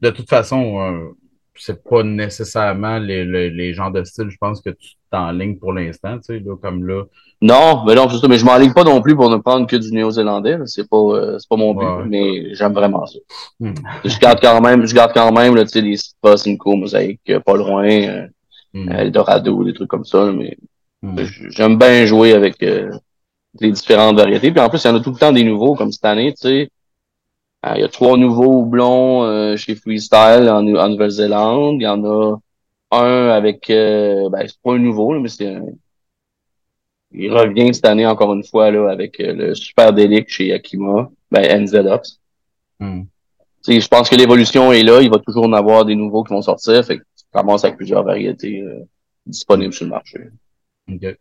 De 0.00 0.10
toute 0.10 0.28
façon, 0.28 0.80
euh, 0.80 1.08
c'est 1.54 1.82
pas 1.84 2.02
nécessairement 2.02 2.98
les, 2.98 3.24
les, 3.24 3.50
les 3.50 3.72
genres 3.74 3.90
de 3.92 4.02
style, 4.04 4.28
je 4.28 4.36
pense 4.38 4.60
que 4.60 4.70
tu 4.70 4.94
t'enlignes 5.10 5.56
pour 5.58 5.72
l'instant, 5.72 6.16
tu 6.18 6.24
sais, 6.24 6.38
là, 6.40 6.56
comme 6.60 6.86
là. 6.86 7.04
Non, 7.40 7.84
mais 7.84 7.94
non, 7.94 8.08
c'est 8.08 8.18
ça, 8.18 8.28
mais 8.28 8.38
je 8.38 8.44
m'enligne 8.44 8.72
pas 8.72 8.84
non 8.84 9.00
plus 9.02 9.14
pour 9.16 9.28
ne 9.30 9.36
prendre 9.36 9.66
que 9.66 9.76
du 9.76 9.90
néo-zélandais. 9.92 10.58
C'est 10.66 10.88
pas, 10.88 10.96
euh, 10.96 11.38
c'est 11.38 11.48
pas 11.48 11.56
mon 11.56 11.74
but, 11.74 11.84
Ouais. 11.84 12.04
mais 12.06 12.54
j'aime 12.54 12.72
vraiment 12.72 13.06
ça. 13.06 13.18
Mm. 13.60 13.74
Je 14.04 14.18
garde 14.18 14.40
quand 14.40 14.60
même, 14.60 14.84
je 14.86 14.94
garde 14.94 15.12
quand 15.14 15.32
même, 15.32 15.54
là, 15.56 15.62
tu 15.64 15.70
sais, 15.70 15.82
des 15.82 15.96
Simcoe, 16.36 16.76
Mosaïque, 16.76 17.20
pas 17.44 17.56
loin, 17.56 18.26
euh, 18.74 18.78
Mm. 18.84 18.88
Eldorado, 18.92 19.64
des 19.64 19.74
trucs 19.74 19.88
comme 19.90 20.04
ça, 20.04 20.32
mais 20.32 20.56
Mm. 21.02 21.18
j- 21.24 21.44
j'aime 21.50 21.78
bien 21.78 22.06
jouer 22.06 22.32
avec 22.32 22.62
euh, 22.62 22.90
les 23.60 23.70
différentes 23.72 24.16
variétés. 24.16 24.50
Puis 24.52 24.60
en 24.60 24.68
plus, 24.70 24.82
il 24.84 24.88
y 24.88 24.90
en 24.90 24.96
a 24.96 25.00
tout 25.00 25.10
le 25.10 25.18
temps 25.18 25.32
des 25.32 25.44
nouveaux, 25.44 25.74
comme 25.74 25.92
cette 25.92 26.04
année, 26.04 26.32
tu 26.32 26.40
sais. 26.48 26.70
Euh, 27.66 27.72
Il 27.76 27.80
y 27.80 27.84
a 27.84 27.88
trois 27.88 28.16
nouveaux 28.16 28.60
houblons 28.60 29.24
euh, 29.24 29.56
chez 29.56 29.74
Freestyle 29.74 30.48
en, 30.48 30.66
en 30.66 30.88
Nouvelle-Zélande. 30.88 31.76
Il 31.80 31.84
y 31.84 31.86
en 31.88 32.04
a 32.04 32.36
un 32.92 33.28
avec, 33.28 33.68
euh, 33.70 34.28
ben, 34.30 34.46
c'est 34.46 34.60
pas 34.62 34.72
un 34.74 34.78
nouveau, 34.78 35.12
là, 35.14 35.20
mais 35.20 35.28
c'est 35.28 35.46
un- 35.48 35.64
il 37.14 37.30
revient 37.32 37.74
cette 37.74 37.84
année 37.86 38.06
encore 38.06 38.32
une 38.32 38.42
fois 38.44 38.70
là 38.70 38.90
avec 38.90 39.20
euh, 39.20 39.32
le 39.34 39.54
Super 39.54 39.92
Delic 39.92 40.28
chez 40.30 40.46
Yakima, 40.46 41.10
ben 41.30 41.62
NZOps. 41.64 42.18
Mm. 42.80 43.02
Tu 43.64 43.74
sais, 43.74 43.80
je 43.80 43.88
pense 43.88 44.08
que 44.08 44.16
l'évolution 44.16 44.72
est 44.72 44.82
là, 44.82 45.00
il 45.02 45.10
va 45.10 45.18
toujours 45.18 45.44
en 45.44 45.52
avoir 45.52 45.84
des 45.84 45.94
nouveaux 45.94 46.24
qui 46.24 46.32
vont 46.32 46.42
sortir, 46.42 46.84
fait 46.84 46.98
que 46.98 47.04
tu 47.32 47.38
commences 47.38 47.64
avec 47.64 47.76
plusieurs 47.76 48.04
variétés 48.04 48.60
euh, 48.60 48.80
disponibles 49.26 49.72
sur 49.72 49.84
le 49.84 49.90
marché. 49.90 50.18
OK. 50.90 51.16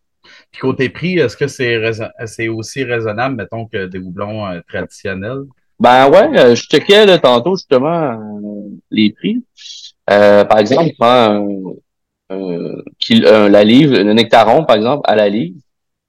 Puis 0.51 0.59
côté 0.61 0.89
prix, 0.89 1.17
est-ce 1.17 1.35
que 1.37 1.47
c'est 1.47 2.47
aussi 2.47 2.83
raisonnable, 2.83 3.35
mettons, 3.35 3.65
que 3.65 3.85
des 3.87 3.99
houblons 3.99 4.45
euh, 4.45 4.61
traditionnels? 4.67 5.43
Ben 5.79 6.09
ouais, 6.09 6.37
euh, 6.39 6.53
je 6.55 6.63
checkais 6.63 7.05
là, 7.07 7.17
tantôt 7.17 7.55
justement 7.55 8.11
euh, 8.11 8.69
les 8.91 9.11
prix. 9.13 9.43
Euh, 10.09 10.45
par 10.45 10.59
exemple, 10.59 10.89
tu 10.89 10.95
prends 10.99 11.73
un, 12.29 12.75
qui, 12.99 13.19
la 13.19 13.63
livre, 13.63 13.97
le 13.97 14.13
nectaron, 14.13 14.63
par 14.65 14.75
exemple, 14.75 15.01
à 15.09 15.15
la 15.15 15.27
livre, 15.29 15.57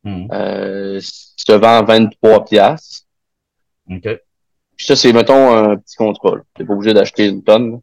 Mhm. 0.04 0.28
euh, 0.32 0.98
se 1.00 1.52
vend 1.52 1.84
23 1.84 2.44
piastres. 2.44 3.06
OK. 3.88 4.08
Puis 4.76 4.86
ça, 4.86 4.96
c'est, 4.96 5.12
mettons, 5.12 5.54
un 5.56 5.76
petit 5.76 5.94
contrat. 5.96 6.38
T'es 6.54 6.64
pas 6.64 6.72
obligé 6.74 6.92
d'acheter 6.92 7.28
une 7.28 7.42
tonne. 7.44 7.80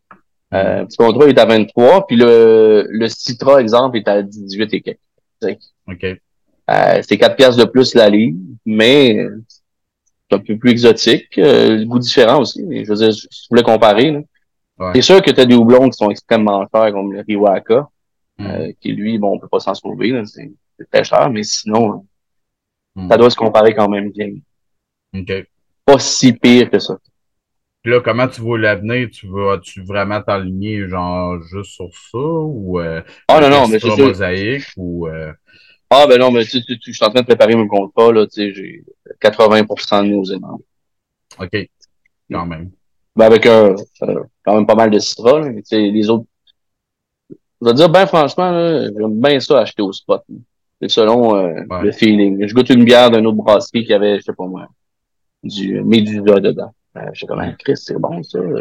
Euh, 0.54 0.86
petit 0.86 0.98
contrat 0.98 1.28
est 1.28 1.38
à 1.38 1.46
23, 1.46 2.08
puis 2.08 2.16
le, 2.16 2.88
le 2.90 3.08
Citra, 3.08 3.62
exemple, 3.62 3.98
est 3.98 4.08
à 4.08 4.22
18 4.24 4.74
et 4.74 4.82
quelques. 4.82 5.00
OK. 5.88 6.04
Euh, 6.04 7.02
c'est 7.08 7.18
4 7.18 7.36
piastres 7.36 7.60
de 7.64 7.70
plus 7.70 7.94
la 7.96 8.10
livre, 8.10 8.38
mais 8.66 9.26
c'est 10.30 10.36
un 10.36 10.40
peu 10.40 10.58
plus 10.58 10.72
exotique, 10.72 11.38
euh, 11.38 11.78
le 11.78 11.86
goût 11.86 12.00
différent 12.00 12.42
aussi. 12.42 12.64
Mais 12.64 12.84
je 12.84 12.90
veux 12.90 12.96
dire, 12.98 13.14
si 13.14 13.28
tu 13.28 13.48
voulais 13.50 13.64
comparer, 13.64 14.12
là, 14.12 14.20
Ouais. 14.80 14.92
c'est 14.96 15.02
sûr 15.02 15.22
que 15.22 15.30
tu 15.32 15.42
as 15.42 15.46
des 15.46 15.56
houblons 15.56 15.90
qui 15.90 15.98
sont 15.98 16.10
extrêmement 16.10 16.66
chers, 16.74 16.94
comme 16.94 17.12
le 17.12 17.20
Riwaka, 17.28 17.90
euh, 18.40 18.72
qui 18.80 18.94
lui, 18.94 19.18
bon, 19.18 19.34
on 19.36 19.40
peut 19.40 19.50
pas 19.50 19.60
s'en 19.60 19.74
sauver, 19.74 20.12
là, 20.12 20.24
c'est 20.26 20.50
c'est 20.78 20.90
très 20.90 21.04
cher, 21.04 21.30
mais 21.30 21.44
sinon, 21.44 22.06
Mhm. 22.96 23.10
ça 23.10 23.18
doit 23.18 23.30
se 23.30 23.36
comparer 23.36 23.74
quand 23.76 23.90
même 23.90 24.10
bien. 24.12 24.30
OK. 25.14 25.48
Pas 25.84 26.00
si 26.00 26.32
pire 26.32 26.70
que 26.70 26.80
ça. 26.80 26.98
Puis 27.90 27.96
là, 27.98 28.04
comment 28.04 28.28
tu 28.28 28.42
vois 28.42 28.60
l'avenir? 28.60 29.10
Tu 29.12 29.28
vas-tu 29.28 29.82
vraiment 29.82 30.22
t'aligner 30.22 30.88
genre 30.88 31.42
juste 31.42 31.72
sur 31.72 31.90
ça 31.92 32.20
ou 32.20 32.80
euh, 32.80 33.02
Ah 33.28 33.42
non, 33.42 33.50
non, 33.50 33.68
mais 33.68 33.80
c'est 33.80 33.98
mosaïque 33.98 34.66
ou 34.78 35.08
euh, 35.08 35.34
Ah 35.90 36.06
ben 36.08 36.20
non, 36.20 36.30
mais 36.30 36.46
tu, 36.46 36.64
tu, 36.64 36.78
tu- 36.78 36.92
je 36.92 36.96
suis 36.96 37.04
en 37.04 37.10
train 37.10 37.22
de 37.22 37.26
préparer 37.26 37.56
mon 37.56 37.68
contrat, 37.68 38.12
là, 38.14 38.28
tu 38.28 38.34
sais, 38.34 38.54
j'ai 38.54 38.84
80% 39.20 40.04
de 40.04 40.10
nos 40.10 40.24
aimants. 40.26 40.60
OK, 41.40 41.68
quand 42.32 42.46
même. 42.46 42.70
Ben 43.16 43.26
avec 43.26 43.48
un, 43.48 43.74
euh, 44.04 44.24
quand 44.46 44.54
même 44.54 44.68
pas 44.68 44.76
mal 44.76 44.92
de 44.92 45.00
citra, 45.00 45.42
tu 45.50 45.60
sais, 45.64 45.80
les 45.82 46.12
autres. 46.12 46.28
Je 47.32 47.66
vais 47.66 47.72
te 47.72 47.78
dire, 47.78 47.90
ben 47.90 48.06
franchement, 48.06 48.52
j'aime 48.84 49.20
bien 49.20 49.40
ça 49.40 49.62
acheter 49.62 49.82
au 49.82 49.92
spot. 49.92 50.22
C'est 50.80 50.92
selon 50.92 51.32
Ouais. 51.34 51.66
le 51.82 51.92
feeling. 51.92 52.46
Je 52.48 52.54
goûte 52.54 52.70
une 52.70 52.86
bière 52.86 53.10
d'une 53.10 53.26
autre 53.26 53.38
brasserie 53.38 53.84
qui 53.84 53.94
avait, 53.96 54.20
je 54.20 54.26
sais 54.26 54.34
pas 54.34 54.46
moi, 54.46 54.68
du 55.42 55.82
Médusa 55.82 56.40
dedans. 56.40 56.72
Euh, 56.98 57.02
je 57.14 57.20
sais 57.22 57.28
comment, 57.28 57.52
Chris, 57.60 57.78
c'est 57.78 58.00
bon 58.00 58.22
ça. 58.24 58.40
Je 58.42 58.54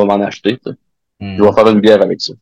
vais 0.00 0.04
m'en 0.04 0.20
acheter. 0.20 0.58
ça. 0.62 0.72
Mhm. 1.20 1.36
Je 1.38 1.42
vais 1.42 1.52
faire 1.52 1.68
une 1.68 1.80
bière 1.80 2.02
avec 2.02 2.20
ça. 2.20 2.34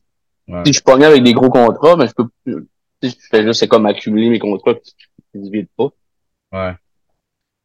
Ouais. 0.47 0.61
Si 0.65 0.73
je 0.73 0.81
pognais 0.81 1.05
avec 1.05 1.23
des 1.23 1.33
gros 1.33 1.49
contrats, 1.49 1.95
mais 1.95 2.07
je 2.07 2.13
peux. 2.13 2.65
Si 3.01 3.09
je 3.09 3.15
fais 3.29 3.43
juste, 3.43 3.59
c'est 3.59 3.67
comme 3.67 3.85
accumuler 3.85 4.29
mes 4.29 4.39
contrats 4.39 4.73
qui 4.75 4.93
ne 5.35 5.45
se 5.45 5.51
vident 5.51 5.67
pas. 5.77 5.89
Ouais. 6.51 6.73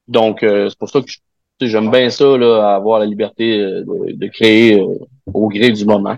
Donc, 0.09 0.43
euh, 0.43 0.69
c'est 0.69 0.79
pour 0.79 0.89
ça 0.91 1.01
que 1.01 1.07
tu 1.07 1.19
j'aime 1.63 1.91
bien 1.91 2.09
ça, 2.09 2.39
là, 2.39 2.75
avoir 2.75 3.01
la 3.01 3.05
liberté 3.07 3.61
euh, 3.61 3.83
de, 3.85 4.13
de 4.13 4.27
créer 4.29 4.81
euh, 4.81 4.99
au 5.27 5.49
gré 5.49 5.71
du 5.71 5.85
moment. 5.85 6.17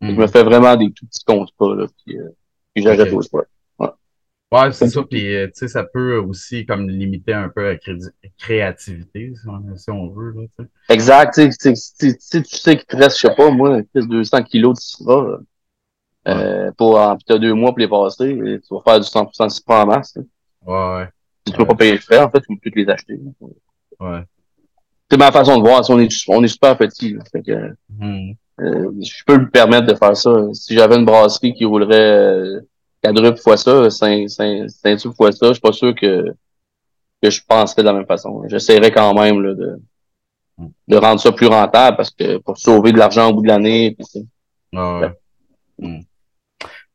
Mhm. 0.00 0.14
Je 0.14 0.20
me 0.20 0.26
fais 0.26 0.42
vraiment 0.42 0.74
des 0.76 0.90
tout 0.90 1.06
petits 1.06 1.24
contrats, 1.24 1.76
là, 1.76 1.86
puis, 2.04 2.18
euh, 2.18 2.28
puis 2.74 2.82
j'achète 2.82 3.08
Ok. 3.12 3.18
au 3.18 3.22
spot. 3.22 3.46
Ouais, 4.52 4.72
c'est 4.72 4.88
ça. 4.88 5.02
Puis, 5.04 5.32
euh, 5.36 5.46
tu 5.46 5.52
sais, 5.54 5.68
ça 5.68 5.84
peut 5.84 6.16
aussi 6.16 6.66
comme 6.66 6.88
limiter 6.88 7.32
un 7.32 7.48
peu 7.48 7.62
la 7.68 7.76
cré- 7.76 7.94
créativité, 8.40 9.32
si 9.34 9.48
on, 9.48 9.76
si 9.76 9.90
on 9.90 10.08
veut. 10.08 10.32
Là. 10.58 10.64
Exact, 10.88 11.34
tu 11.34 11.50
sais, 11.52 11.72
tu 11.72 11.76
sais, 12.18 12.42
tu 12.42 12.56
sais 12.56 12.76
qu'il 12.76 12.86
te 12.86 12.96
reste, 12.96 13.16
je 13.20 13.28
sais 13.28 13.34
pas, 13.34 13.50
moi, 13.50 13.80
plus 13.92 14.06
200 14.08 14.42
kilos 14.44 14.76
de 14.76 14.80
citra, 14.80 15.38
euh, 16.28 16.70
pour, 16.76 16.98
en, 16.98 17.16
t'as 17.16 17.38
deux 17.38 17.54
mois 17.54 17.70
pour 17.70 17.78
les 17.78 17.88
passer, 17.88 18.30
et 18.30 18.60
tu 18.60 18.66
vas 18.74 18.80
faire 18.84 19.00
du 19.00 19.06
100% 19.06 19.46
de 19.46 19.50
citra 19.50 19.82
en 19.84 19.86
masse, 19.86 20.16
là. 20.16 20.22
Ouais, 20.66 20.96
ouais, 21.02 21.08
Si 21.46 21.52
tu 21.52 21.58
peux 21.58 21.66
pas 21.66 21.74
payer 21.74 21.92
le 21.92 21.98
frais, 21.98 22.18
en 22.20 22.30
fait, 22.30 22.40
tu 22.40 22.48
peux 22.48 22.60
toutes 22.70 22.76
les 22.76 22.88
acheter. 22.88 23.18
là. 23.18 23.46
ouais. 24.00 24.22
C'est 25.10 25.16
ma 25.18 25.32
façon 25.32 25.56
de 25.56 25.62
voir, 25.62 25.82
on 25.88 25.98
est, 25.98 26.08
on 26.28 26.42
est 26.44 26.48
super 26.48 26.76
petit, 26.78 27.14
là. 27.14 27.22
Fait 27.32 27.42
que, 27.42 27.74
Mhm. 27.98 28.34
Euh, 28.62 28.92
je 29.00 29.24
peux 29.26 29.38
me 29.38 29.48
permettre 29.48 29.86
de 29.86 29.94
faire 29.94 30.14
ça. 30.14 30.30
Si 30.52 30.74
j'avais 30.74 30.96
une 30.96 31.06
brasserie 31.06 31.54
qui 31.54 31.64
roulerait 31.64 31.98
euh, 31.98 32.60
quadruple 33.02 33.38
fois 33.40 33.56
ça, 33.56 33.88
cinq, 33.88 34.28
cinq, 34.28 34.66
quintuple 34.84 35.14
fois 35.14 35.32
ça, 35.32 35.46
je 35.48 35.52
suis 35.54 35.60
pas 35.62 35.72
sûr 35.72 35.94
que, 35.94 36.26
que 37.22 37.30
je 37.30 37.40
penserais 37.46 37.82
de 37.82 37.86
la 37.86 37.92
même 37.92 38.06
façon. 38.06 38.42
J'essaierais 38.48 38.90
quand 38.92 39.14
même 39.14 39.40
là, 39.42 39.54
de, 39.54 39.80
de 40.88 40.96
rendre 40.96 41.20
ça 41.20 41.32
plus 41.32 41.46
rentable 41.46 41.96
parce 41.96 42.10
que 42.10 42.38
pour 42.38 42.58
sauver 42.58 42.92
de 42.92 42.98
l'argent 42.98 43.30
au 43.30 43.34
bout 43.34 43.42
de 43.42 43.48
l'année. 43.48 43.96
c'est- 44.00 44.24
Ouais. 44.72 45.10
Mhm. 45.78 46.04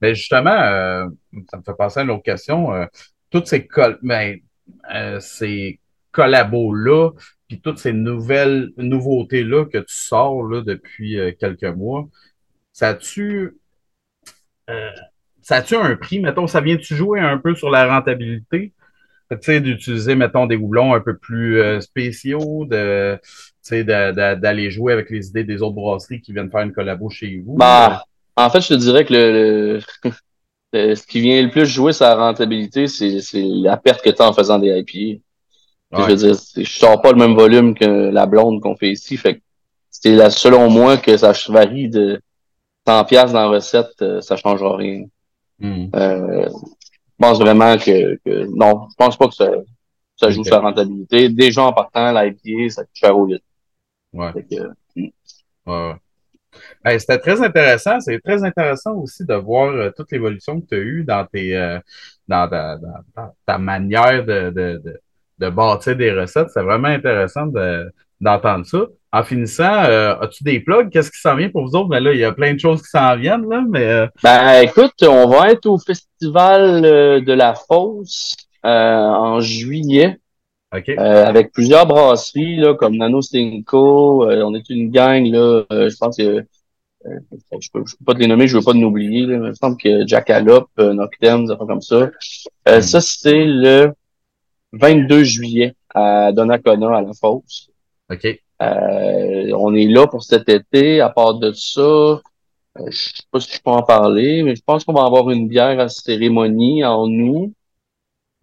Mais 0.02 0.16
justement, 0.16 0.52
euh, 0.52 1.08
ça 1.50 1.58
me 1.58 1.64
fait 1.64 1.74
penser 1.78 2.00
à 2.00 2.04
une 2.04 2.12
autre 2.12 2.24
question. 2.24 2.74
euh, 2.74 2.86
toutes 3.30 3.48
ces 3.48 3.66
col 3.68 3.98
ben, 4.02 4.38
euh, 4.94 5.20
ces 5.20 5.80
collabos-là, 6.12 7.12
puis 7.48 7.60
toutes 7.62 7.80
ces 7.80 7.92
nouvelles 7.94 8.72
nouveautés-là 8.78 9.66
que 9.66 9.80
tu 9.80 9.96
sors 9.96 10.44
là, 10.44 10.62
depuis 10.62 11.20
euh, 11.20 11.32
quelques 11.38 11.64
mois, 11.66 12.08
ça 12.72 12.90
a-tu 12.90 13.58
euh, 14.70 14.92
ça 15.42 15.58
a-tu 15.58 15.76
un 15.76 15.96
prix? 15.96 16.20
Mettons, 16.20 16.48
ça 16.48 16.62
vient-tu 16.62 16.96
jouer 16.96 17.20
un 17.20 17.38
peu 17.38 17.56
sur 17.56 17.70
la 17.70 17.88
rentabilité? 17.88 18.74
Tu 19.32 19.38
sais, 19.42 19.60
d'utiliser, 19.60 20.16
mettons, 20.16 20.46
des 20.46 20.56
houblons 20.56 20.94
un 20.94 21.00
peu 21.00 21.18
plus 21.18 21.60
euh, 21.60 21.82
spéciaux, 21.82 22.66
de, 22.66 23.20
d'aller 24.36 24.70
jouer 24.70 24.94
avec 24.94 25.10
les 25.10 25.28
idées 25.28 25.44
des 25.44 25.62
autres 25.62 25.76
brasseries 25.76 26.22
qui 26.22 26.32
viennent 26.32 26.52
faire 26.52 26.62
une 26.62 26.74
collabo 26.74 27.10
chez 27.10 27.42
vous. 27.44 27.56
Bah, 27.56 28.04
en 28.36 28.50
fait, 28.50 28.62
je 28.62 28.70
te 28.70 28.74
dirais 28.76 29.06
que 29.06 29.14
le, 30.74 30.96
ce 30.96 31.08
qui 31.08 31.22
vient 31.22 31.42
le 31.42 31.50
plus 31.50 31.66
jouer 31.66 31.94
sa 31.94 32.16
rentabilité, 32.16 32.88
c'est 32.88 33.22
la 33.34 33.78
perte 33.78 34.04
que 34.04 34.10
tu 34.10 34.22
as 34.22 34.30
en 34.30 34.34
faisant 34.34 34.60
des 34.60 34.68
IPA. 34.68 35.22
Ouais. 35.92 36.04
Je 36.04 36.10
veux 36.10 36.16
dire, 36.16 36.36
je 36.58 36.70
sors 36.70 37.02
pas 37.02 37.12
le 37.12 37.18
même 37.18 37.36
volume 37.36 37.76
que 37.76 37.86
la 37.86 38.26
blonde 38.26 38.62
qu'on 38.62 38.76
fait 38.76 38.92
ici. 38.92 39.18
Fait 39.18 39.36
que 39.36 39.42
c'est 39.90 40.30
selon 40.30 40.70
moi 40.70 40.98
que 40.98 41.16
ça 41.18 41.34
varie 41.50 41.90
de 41.90 42.20
100 42.88 43.06
pièces 43.06 43.32
dans 43.32 43.42
la 43.42 43.48
recette, 43.48 44.02
euh, 44.02 44.22
ça 44.22 44.36
changera 44.36 44.76
rien. 44.76 45.06
Hmm. 45.60 45.88
Euh, 45.96 46.50
je 47.20 47.26
pense 47.26 47.40
vraiment 47.40 47.78
que, 47.78 48.16
que 48.26 48.46
non, 48.56 48.88
je 48.90 48.96
pense 48.98 49.18
pas 49.18 49.28
que 49.28 49.34
ça, 49.36 49.50
ça 50.18 50.30
joue 50.30 50.42
Ok. 50.42 50.48
sa 50.48 50.60
rentabilité. 50.60 51.30
Déjà 51.30 51.64
en 51.64 51.74
partant, 51.74 52.12
l'IPA, 52.12 52.70
ça 52.70 52.84
coûte 52.84 52.92
cher 52.96 53.18
au 53.18 53.26
litre. 53.26 53.46
Ouais. 54.14 54.32
Que, 54.34 55.02
ouais. 55.66 55.96
Hey, 56.86 57.00
C'était 57.00 57.20
très 57.20 57.42
intéressant. 57.42 58.00
C'est 58.00 58.20
très 58.20 58.44
intéressant 58.44 58.96
aussi 58.96 59.26
de 59.26 59.34
voir 59.36 59.74
euh, 59.74 59.92
toute 59.96 60.12
l'évolution 60.12 60.62
que 60.62 60.68
tu 60.68 60.76
as 60.76 60.80
eue 60.80 61.04
dans 61.04 61.26
tes 61.26 61.56
euh, 61.58 61.80
dans 62.28 62.48
ta, 62.50 62.78
dans- 62.78 63.04
dans 63.16 63.34
ta 63.46 63.58
manière 63.58 64.24
de, 64.26 64.50
de, 64.52 64.82
de, 64.84 65.02
de 65.40 65.50
bâtir 65.50 65.96
des 65.98 66.12
recettes. 66.12 66.50
C'est 66.54 66.64
vraiment 66.64 66.88
intéressant 66.88 67.48
de- 67.48 67.92
d'entendre 68.22 68.66
ça. 68.66 68.80
En 69.16 69.24
finissant, 69.24 69.84
euh, 69.86 70.16
as-tu 70.20 70.44
des 70.44 70.60
plugs? 70.60 70.90
Qu'est-ce 70.90 71.10
qui 71.10 71.20
s'en 71.22 71.36
vient 71.36 71.50
pour 71.50 71.64
vous 71.66 71.76
autres? 71.76 71.88
Mais 71.90 72.02
là, 72.02 72.12
il 72.14 72.20
y 72.20 72.26
a 72.26 72.34
plein 72.34 72.54
de 72.54 72.60
choses 72.60 72.82
qui 72.82 72.90
s'en 72.90 73.16
viennent, 73.16 73.48
là, 73.50 73.64
mais 73.70 73.86
euh, 73.86 74.08
Ben, 74.22 74.62
écoute, 74.62 74.92
on 75.04 75.28
va 75.30 75.52
être 75.52 75.66
au 75.68 75.78
festival 75.78 76.84
euh, 76.84 77.22
de 77.22 77.32
la 77.32 77.54
Fosse 77.56 78.36
euh, 78.66 78.70
en 78.70 79.40
juillet 79.40 80.20
OK. 80.76 80.90
euh, 80.90 81.26
avec 81.26 81.54
plusieurs 81.54 81.86
brasseries 81.86 82.58
là, 82.58 82.74
comme 82.74 82.98
Nano 82.98 83.22
Cinco. 83.22 84.30
euh, 84.30 84.44
on 84.44 84.54
est 84.54 84.70
une 84.70 84.90
gang 84.92 85.26
là. 85.32 85.64
euh, 85.72 85.90
je 85.90 85.96
pense 85.98 86.18
que 86.18 86.24
euh, 86.24 87.20
je 87.62 87.70
peux, 87.72 87.84
je 87.86 87.96
peux 87.98 88.06
pas 88.06 88.16
te 88.16 88.20
les 88.20 88.28
nommer, 88.28 88.48
je 88.48 88.58
veux 88.58 88.64
pas 88.64 88.74
nous 88.74 88.88
oublier. 88.88 89.22
Là, 89.28 89.38
mais 89.38 89.46
il 89.48 89.50
me 89.50 89.54
semble 89.54 89.78
que 89.78 90.06
Jackalope, 90.08 90.70
Noctem, 90.78 91.46
des 91.46 91.56
comme 91.56 91.82
ça. 91.82 92.10
Euh, 92.68 92.80
Mm. 92.80 92.82
Ça 92.82 93.00
c'est 93.00 93.46
le 93.46 93.94
22 94.74 95.24
juillet 95.24 95.74
à 95.94 96.32
Donnacona 96.34 96.98
à 96.98 97.02
la 97.02 97.14
Fosse. 97.14 97.70
OK. 98.12 98.42
Euh, 98.62 99.52
on 99.58 99.74
est 99.74 99.88
là 99.88 100.08
pour 100.08 100.24
cet 100.24 100.50
été. 100.50 101.02
À 101.02 101.10
part 101.10 101.36
de 101.36 101.52
ça, 101.52 101.82
euh, 101.82 102.22
je 102.88 102.98
sais 102.98 103.24
pas 103.32 103.40
si 103.40 103.56
je 103.56 103.62
peux 103.62 103.72
en 103.72 103.84
parler, 103.84 104.44
mais 104.44 104.56
je 104.56 104.62
pense 104.66 104.84
qu'on 104.84 104.94
va 104.94 105.06
avoir 105.06 105.30
une 105.30 105.48
bière 105.48 105.80
à 105.80 105.90
cérémonie 105.90 106.84
en 106.84 107.08
août. 107.08 107.54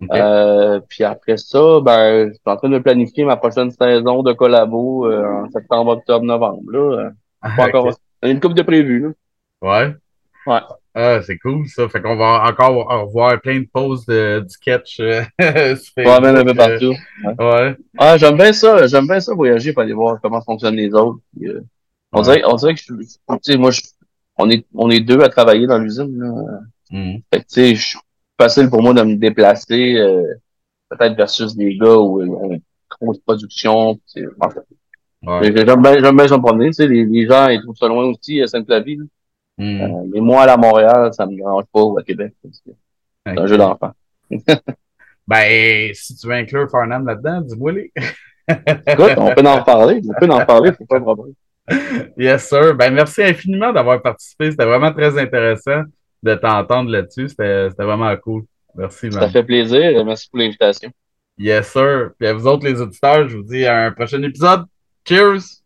OK. 0.03 0.09
Euh, 0.13 0.81
puis 0.89 1.05
après 1.05 1.37
ça, 1.37 1.81
ben, 1.81 2.29
je 2.29 2.33
suis 2.33 2.41
en 2.47 2.57
train 2.57 2.69
de 2.69 2.79
planifier 2.79 3.25
ma 3.25 3.37
prochaine 3.37 3.71
saison 3.71 4.23
de 4.23 4.33
collabo 4.33 5.07
euh, 5.07 5.45
en 5.45 5.51
septembre, 5.51 5.93
octobre, 5.93 6.25
novembre. 6.25 6.71
Là. 6.71 6.79
Euh, 6.79 7.11
Pas 7.57 7.67
encore. 7.69 7.87
OK. 7.87 7.95
Il 8.23 8.27
y 8.27 8.29
a 8.31 8.35
une 8.35 8.41
coupe 8.41 8.55
de 8.55 8.63
prévu. 8.63 9.01
Là. 9.01 9.09
Ouais. 9.63 9.95
Ouais. 10.47 10.61
Ah, 10.95 11.21
c'est 11.23 11.39
cool, 11.39 11.67
ça. 11.69 11.89
Fait 11.89 12.03
qu'on 12.03 12.17
va 12.17 12.45
encore 12.47 12.87
revoir 13.07 13.41
plein 13.41 13.61
de 13.61 13.67
poses 13.73 14.05
de, 14.07 14.41
du 14.41 14.49
sketch 14.51 15.01
euh, 15.01 15.23
On 15.97 16.03
va 16.05 16.21
mettre 16.21 16.41
un 16.41 16.45
peu 16.45 16.55
partout. 16.55 16.93
euh, 17.27 17.35
Ouais. 17.39 17.77
Ah, 17.97 18.19
j'aime 18.19 18.37
bien 18.37 18.53
ça. 18.53 18.87
J'aime 18.87 19.07
bien 19.07 19.19
ça 19.21 19.35
voyager 19.35 19.73
pour 19.73 19.83
aller 19.83 19.95
voir 19.95 20.19
comment 20.23 20.43
fonctionnent 20.43 20.77
les 20.77 20.93
autres. 20.93 21.21
Puis, 21.35 21.49
euh, 21.49 21.61
on 22.13 22.19
Ouais. 22.19 22.25
dirait, 22.25 22.43
on 22.47 22.57
dirait 22.57 22.75
que 22.75 22.81
je, 22.81 22.93
tu 22.95 23.07
sais, 23.41 23.57
moi, 23.57 23.71
je, 23.71 23.81
on 24.37 24.51
est, 24.51 24.67
on 24.75 24.91
est 24.91 25.01
deux 25.01 25.21
à 25.23 25.31
travailler 25.31 25.67
dans 25.67 25.79
l'usine. 25.79 26.15
Là. 26.19 26.61
Mhm. 26.91 27.21
Fait 27.33 27.41
que, 27.41 27.47
tu 27.47 27.55
sais, 27.55 27.75
je- 27.75 27.97
facile 28.39 28.69
pour 28.69 28.83
moi 28.83 28.93
de 28.93 29.03
me 29.03 29.17
déplacer, 29.17 29.95
euh, 29.97 30.25
peut-être 30.91 31.17
versus 31.17 31.57
des 31.57 31.77
gars 31.79 31.97
où 31.97 32.21
ils 32.23 32.29
ont 32.29 32.53
une 32.53 32.61
grosse 33.01 33.19
production. 33.21 33.99
Ouais. 35.25 35.53
J'aime 35.55 35.81
bien, 35.81 36.01
j'aime 36.03 36.17
bien 36.17 36.29
se 36.29 36.35
promener, 36.35 36.67
tu 36.67 36.73
sais, 36.75 36.87
les, 36.89 37.05
les 37.07 37.27
gens, 37.27 37.49
ils 37.49 37.63
trouvent 37.63 37.77
ça 37.77 37.87
loin 37.89 38.05
aussi, 38.05 38.43
à 38.43 38.47
Sainte-Flavie. 38.47 38.99
Euh, 39.63 40.05
mais 40.13 40.21
moi, 40.21 40.43
à 40.43 40.57
Montréal, 40.57 41.13
ça 41.13 41.27
me 41.27 41.37
dérange 41.37 41.65
pas, 41.73 41.83
ou 41.83 41.99
à 41.99 42.03
Québec. 42.03 42.35
C'est 42.43 42.75
un 43.39 43.47
jeu 43.47 43.57
d'enfant. 43.57 43.93
Ben, 45.25 45.95
si 45.95 46.17
tu 46.17 46.27
veux 46.27 46.35
inclure 46.35 46.69
Farnham 46.69 47.07
là-dedans, 47.07 47.43
dis-moi 47.43 47.73
les. 47.73 47.93
Écoute, 48.49 49.13
on 49.17 49.33
peut 49.33 49.47
en 49.47 49.61
reparler, 49.61 50.03
on 50.05 50.19
peut 50.19 50.33
en 50.33 50.45
parler, 50.45 50.73
c'est 50.77 50.87
pas 50.87 50.97
un 50.97 51.01
problème. 51.01 51.35
Yes, 52.19 52.49
sir. 52.49 52.75
Ben, 52.75 52.93
merci 52.93 53.23
infiniment 53.23 53.73
d'avoir 53.73 54.03
participé. 54.03 54.51
C'était 54.51 54.65
vraiment 54.65 54.93
très 54.93 55.17
intéressant. 55.17 55.83
de 56.23 56.35
t'entendre 56.35 56.91
là-dessus. 56.91 57.29
C'était 57.29 57.69
vraiment 57.69 58.15
cool. 58.17 58.43
Merci, 58.75 59.11
man. 59.11 59.21
Ça 59.21 59.29
fait 59.29 59.45
plaisir. 59.45 60.05
Merci 60.05 60.29
pour 60.29 60.41
l'invitation. 60.41 60.91
Yes, 61.39 61.73
sir. 61.73 62.11
Puis 62.19 62.29
à 62.29 62.35
vous 62.35 62.47
autres, 62.47 62.67
les 62.67 62.81
auditeurs, 62.81 63.29
je 63.29 63.37
vous 63.37 63.45
dis 63.45 63.65
à 63.65 63.87
un 63.87 63.93
prochain 63.93 64.23
épisode. 64.23 64.65
Cheers! 65.07 65.62